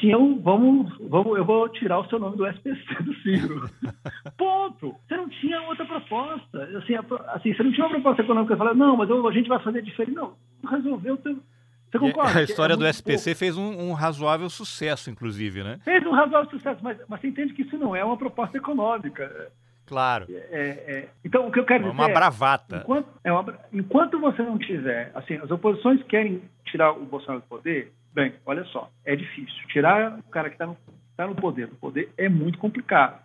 [0.00, 3.70] Você tinha um, vamos, vamos, eu vou tirar o seu nome do SPC do Ciro.
[4.36, 4.96] Ponto.
[5.06, 6.62] Você não tinha outra proposta.
[6.78, 6.94] Assim,
[7.28, 9.82] assim, você não tinha uma proposta econômica falava, não, mas eu, a gente vai fazer
[9.82, 10.14] diferente.
[10.14, 10.34] Não,
[10.68, 11.18] resolveu.
[11.18, 12.38] Você concorda?
[12.38, 13.38] A história é do SPC pouco.
[13.38, 15.78] fez um, um, razoável sucesso, inclusive, né?
[15.84, 19.52] Fez um razoável sucesso, mas, mas você entende que isso não é uma proposta econômica.
[19.84, 20.26] Claro.
[20.30, 22.00] É, é, então, o que eu quero é dizer.
[22.00, 22.82] Uma bravata.
[22.84, 25.10] Enquanto, é uma, enquanto você não tiver.
[25.14, 29.66] Assim, as oposições querem tirar o Bolsonaro do poder, Bem, olha só, é difícil.
[29.68, 30.76] Tirar o cara que está no,
[31.16, 33.20] tá no poder do poder é muito complicado.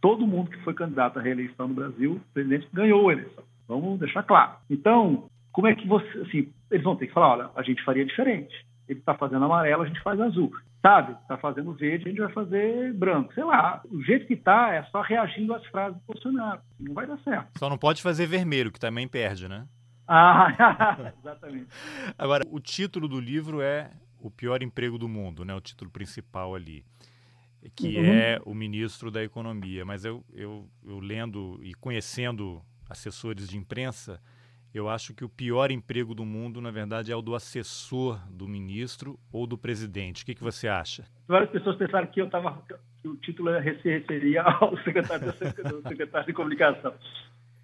[0.00, 3.44] Todo mundo que foi candidato à reeleição no Brasil, o presidente ganhou a eleição.
[3.66, 4.52] Vamos deixar claro.
[4.70, 6.06] Então, como é que você.
[6.20, 8.54] Assim, eles vão ter que falar: olha, a gente faria diferente.
[8.88, 10.50] Ele está fazendo amarelo, a gente faz azul.
[10.80, 11.12] Sabe?
[11.20, 13.34] Está fazendo verde, a gente vai fazer branco.
[13.34, 13.82] Sei lá.
[13.90, 16.60] O jeito que está é só reagindo às frases do Bolsonaro.
[16.78, 17.58] Não vai dar certo.
[17.58, 19.66] Só não pode fazer vermelho, que também perde, né?
[20.06, 21.66] Ah, exatamente.
[22.16, 23.90] Agora, o título do livro é
[24.20, 25.54] o pior emprego do mundo, né?
[25.54, 26.84] O título principal ali,
[27.74, 28.04] que uhum.
[28.04, 29.84] é o ministro da Economia.
[29.84, 34.20] Mas eu, eu, eu lendo e conhecendo assessores de imprensa,
[34.72, 38.46] eu acho que o pior emprego do mundo, na verdade, é o do assessor do
[38.46, 40.22] ministro ou do presidente.
[40.22, 41.04] O que, que você acha?
[41.26, 42.62] Várias pessoas pensaram que eu estava
[43.00, 43.50] que o título
[43.82, 46.92] se referia ao secretário, do secretário de comunicação.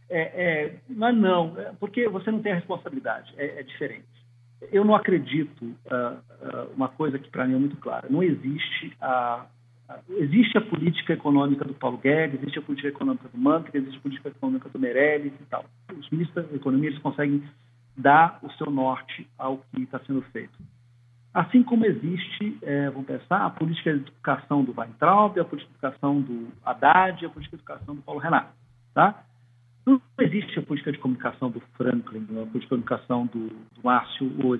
[0.09, 4.13] É, é, mas não, é porque você não tem a responsabilidade, é, é diferente
[4.72, 8.06] eu não acredito uh, uh, uma coisa que para mim é muito clara.
[8.10, 9.46] Não existe a,
[10.18, 14.00] existe a política econômica do Paulo Guedes, existe a política econômica do Mantra, existe a
[14.00, 15.64] política econômica do Meirelles e tal.
[15.96, 17.42] Os ministros da economia eles conseguem
[17.96, 20.58] dar o seu norte ao que está sendo feito.
[21.32, 25.86] Assim como existe, é, vamos pensar, a política de educação do Weintraub, a política de
[25.86, 28.52] educação do Haddad, a política de educação do Paulo Renato,
[28.94, 29.24] tá?
[29.87, 34.32] Não existe a política de comunicação do Franklin, a política de comunicação do, do Márcio
[34.43, 34.59] ou,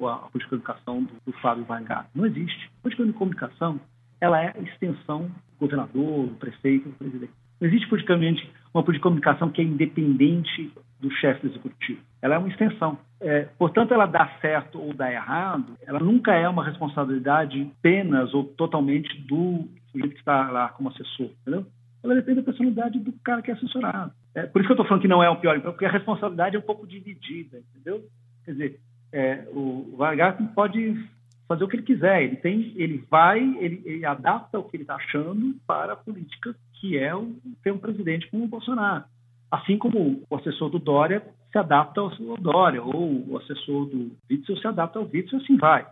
[0.00, 2.06] ou, a política de comunicação do, do Fábio Vanguard.
[2.14, 2.70] Não existe.
[2.78, 3.80] A política de comunicação
[4.20, 7.32] ela é a extensão do governador, do prefeito, do presidente.
[7.60, 12.00] Não existe politicamente uma política de comunicação que é independente do chefe executivo.
[12.20, 12.98] Ela é uma extensão.
[13.20, 18.44] É, portanto, ela dá certo ou dá errado, ela nunca é uma responsabilidade apenas ou
[18.44, 21.66] totalmente do sujeito que está lá como assessor, entendeu?
[22.02, 24.12] Ela depende da personalidade do cara que é assessorado.
[24.34, 26.56] É, por isso que eu estou falando que não é o pior porque a responsabilidade
[26.56, 28.04] é um pouco dividida, entendeu?
[28.44, 28.80] Quer dizer,
[29.12, 31.08] é, o Vargas pode
[31.48, 32.22] fazer o que ele quiser.
[32.22, 36.54] Ele tem, ele vai, ele, ele adapta o que ele está achando para a política
[36.80, 39.04] que é o, ter um presidente como o Bolsonaro.
[39.50, 41.22] Assim como o assessor do Dória
[41.52, 45.86] se adapta ao Dória, ou o assessor do Witzel se adapta ao Witzel, assim vai.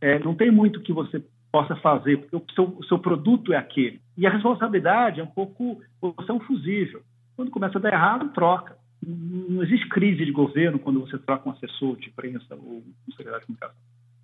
[0.00, 1.22] É, não tem muito que você
[1.52, 4.00] possa fazer, porque o seu, o seu, produto é aquele.
[4.16, 7.02] E a responsabilidade é um pouco, você é um fusível.
[7.36, 8.76] Quando começa a dar errado, troca.
[9.06, 13.40] Não existe crise de governo quando você troca um assessor de imprensa ou um secretário
[13.40, 13.76] de comunicação.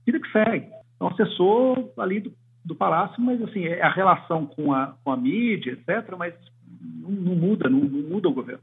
[0.07, 0.67] Vida que segue.
[0.99, 2.33] É um assessor ali do,
[2.65, 6.35] do palácio, mas assim, é a relação com a, com a mídia, etc., mas
[6.81, 8.63] não, não muda, não, não, muda o governo.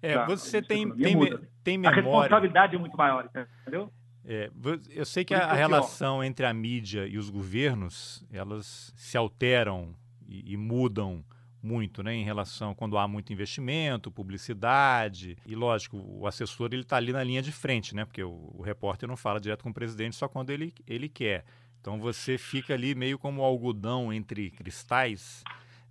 [0.00, 0.24] É, tá?
[0.26, 1.16] você tem, tem,
[1.62, 2.00] tem memória.
[2.00, 3.28] A responsabilidade é muito maior,
[3.62, 3.92] entendeu?
[4.24, 4.50] É,
[4.90, 9.94] eu sei que a, a relação entre a mídia e os governos, elas se alteram
[10.28, 11.24] e, e mudam
[11.62, 16.96] muito, né, em relação quando há muito investimento, publicidade e lógico o assessor ele está
[16.96, 19.74] ali na linha de frente, né, porque o, o, repórter não fala direto com o
[19.74, 21.44] presidente só quando ele ele quer.
[21.80, 25.42] Então você fica ali meio como algodão entre cristais,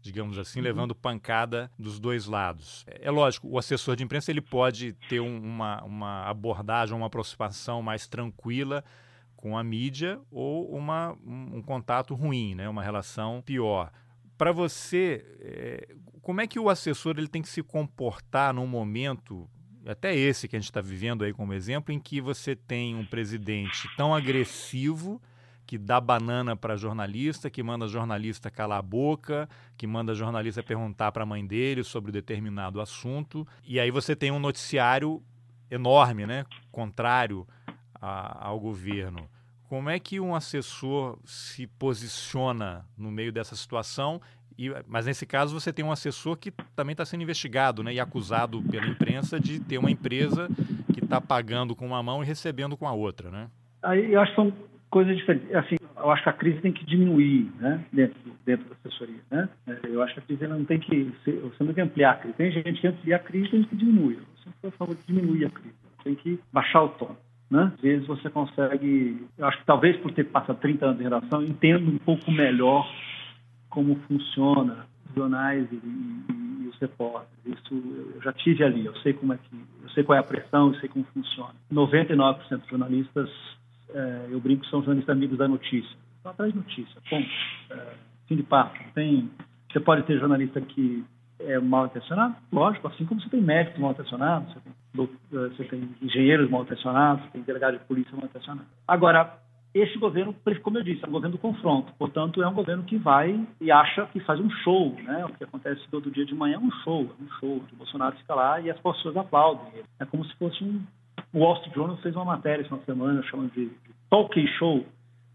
[0.01, 0.65] digamos assim, uhum.
[0.65, 2.83] levando pancada dos dois lados.
[2.87, 7.07] É, é, lógico, o assessor de imprensa ele pode ter um, uma uma abordagem, uma
[7.07, 8.83] aproximação mais tranquila
[9.37, 13.91] com a mídia ou uma, um, um contato ruim, né, uma relação pior
[14.41, 19.47] para você, é, como é que o assessor ele tem que se comportar num momento,
[19.85, 23.05] até esse que a gente está vivendo aí como exemplo, em que você tem um
[23.05, 25.21] presidente tão agressivo
[25.63, 31.11] que dá banana para jornalista, que manda jornalista calar a boca, que manda jornalista perguntar
[31.11, 35.21] para a mãe dele sobre determinado assunto, e aí você tem um noticiário
[35.69, 37.47] enorme, né, contrário
[37.93, 39.29] a, ao governo.
[39.71, 44.19] Como é que um assessor se posiciona no meio dessa situação?
[44.59, 47.99] E, mas nesse caso você tem um assessor que também está sendo investigado né, e
[48.01, 50.49] acusado pela imprensa de ter uma empresa
[50.93, 53.47] que está pagando com uma mão e recebendo com a outra, né?
[53.81, 54.53] Aí eu acho que são
[54.89, 55.55] coisas diferentes.
[55.55, 59.21] Assim, eu acho que a crise tem que diminuir né, dentro, dentro da assessoria.
[59.31, 59.47] Né?
[59.85, 62.35] Eu acho que a crise não tem que você não tem que ampliar a crise.
[62.35, 64.15] Tem gente que amplia a crise tem que diminui.
[64.15, 65.75] Eu sempre sou de diminuir a crise.
[66.03, 67.15] Tem que baixar o tom.
[67.51, 67.69] Né?
[67.75, 71.43] Às vezes você consegue, eu acho que talvez por ter passado 30 anos em redação,
[71.43, 72.89] entendo um pouco melhor
[73.69, 77.59] como funciona os jornais e, e, e, os repórteres.
[77.59, 77.73] Isso
[78.15, 80.69] eu já tive ali, eu sei como é que, eu sei qual é a pressão,
[80.69, 81.53] eu sei como funciona.
[81.73, 83.29] 99% dos jornalistas,
[83.93, 85.97] é, eu brinco, são jornalistas amigos da notícia.
[86.15, 87.29] Estão atrás de notícia, ponto.
[87.71, 87.93] É,
[88.27, 88.79] fim de papo.
[88.95, 89.29] Tem,
[89.69, 91.03] você pode ter jornalista que
[91.45, 94.53] é mal intencionado, lógico, assim como você tem médicos mal intencionados,
[94.93, 98.67] você eh, você tem engenheiros mal intencionados, tem delegado de polícia mal intencionado.
[98.87, 99.39] Agora,
[99.73, 101.93] este governo, como eu disse, é um governo do confronto.
[101.93, 105.25] Portanto, é um governo que vai e acha que faz um show, né?
[105.25, 107.63] O que acontece todo dia de manhã é um show, é um show.
[107.71, 109.81] O Bolsonaro fica lá e as pessoas aplaudem.
[109.99, 110.81] É como se fosse um...
[111.33, 114.85] O Wall Street Journal fez uma matéria essa semana chamando de, de talk show,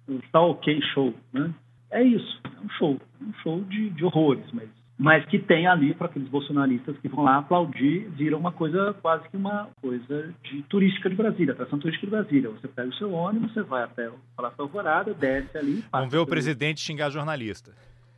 [0.06, 1.54] o talk show, né?
[1.90, 4.68] É isso, é um show, é um show de, de horrores, mas
[4.98, 9.28] mas que tem ali para aqueles bolsonaristas que vão lá aplaudir, vira uma coisa quase
[9.28, 12.50] que uma coisa de turística de Brasília, atração turística de Brasília.
[12.50, 15.84] Você pega o seu ônibus, você vai até o Palácio Alvorada, desce ali.
[15.92, 17.72] Vamos ver o presidente xingar jornalista.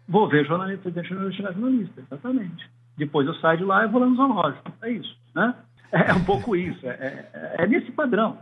[0.08, 2.70] Vou ver o jornalista, presidente xingar jornalista, exatamente.
[2.96, 4.72] Depois eu saio de lá e vou lá no zoológico.
[4.82, 5.54] É isso, né?
[5.90, 6.90] É um pouco isso, é,
[7.32, 8.38] é, é nesse padrão.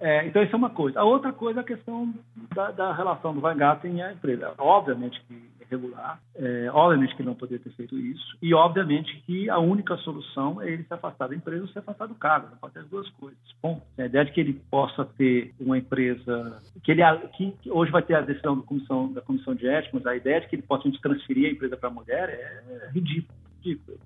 [0.00, 1.00] É, então, isso é uma coisa.
[1.00, 2.12] A outra coisa é a questão
[2.54, 4.52] da, da relação do Weingarten e a empresa.
[4.58, 6.20] Obviamente que regular.
[6.34, 8.36] É, obviamente que ele não poderia ter feito isso.
[8.42, 12.06] E, obviamente, que a única solução é ele se afastar da empresa ou se afastar
[12.06, 12.48] do cargo.
[12.50, 13.38] Não pode ter as duas coisas.
[13.62, 16.62] Bom, a ideia de que ele possa ter uma empresa.
[16.82, 17.02] que ele
[17.36, 20.40] que, hoje vai ter a decisão da comissão, da comissão de ética, mas a ideia
[20.40, 22.90] de que ele possa transferir a empresa para a mulher é.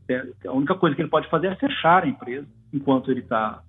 [0.09, 3.61] É, a única coisa que ele pode fazer é fechar a empresa enquanto ele está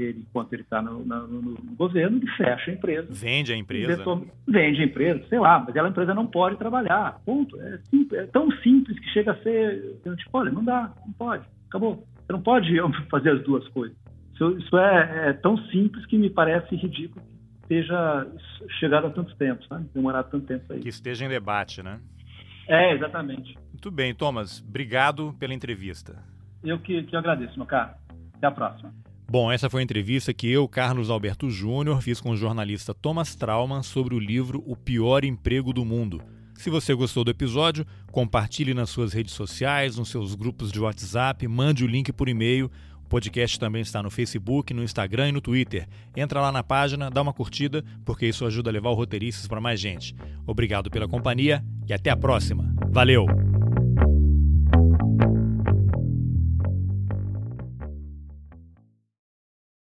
[0.00, 3.08] ele, enquanto ele está no, no, no, governo, ele fecha a empresa.
[3.10, 4.04] Vende a empresa.
[4.46, 7.20] vende a empresa, sei lá, mas ela, a empresa não pode trabalhar.
[7.24, 7.60] Ponto.
[7.60, 9.98] É, simples, é tão simples que chega a ser.
[10.02, 12.06] Tipo, olha, não dá, não pode, acabou.
[12.26, 12.68] Você não pode
[13.10, 13.96] fazer as duas coisas.
[14.34, 17.24] Isso, isso é, é, tão simples que me parece ridículo
[17.66, 18.26] que esteja
[18.78, 19.88] chegado a tantos tempos, sabe?
[19.94, 20.80] Demorado tanto tempo aí.
[20.80, 22.00] Que esteja em debate, né?
[22.68, 23.56] É, exatamente.
[23.72, 24.62] Muito bem, Thomas.
[24.66, 26.22] Obrigado pela entrevista.
[26.62, 27.92] Eu que, que agradeço, meu caro.
[28.34, 28.92] Até a próxima.
[29.28, 33.34] Bom, essa foi a entrevista que eu, Carlos Alberto Júnior, fiz com o jornalista Thomas
[33.34, 36.22] Trauman sobre o livro O Pior Emprego do Mundo.
[36.54, 41.46] Se você gostou do episódio, compartilhe nas suas redes sociais, nos seus grupos de WhatsApp,
[41.48, 42.70] mande o link por e-mail.
[43.04, 45.88] O podcast também está no Facebook, no Instagram e no Twitter.
[46.16, 49.60] Entra lá na página, dá uma curtida, porque isso ajuda a levar o Roteiristas para
[49.60, 50.14] mais gente.
[50.46, 52.72] Obrigado pela companhia e até a próxima.
[52.90, 53.55] Valeu!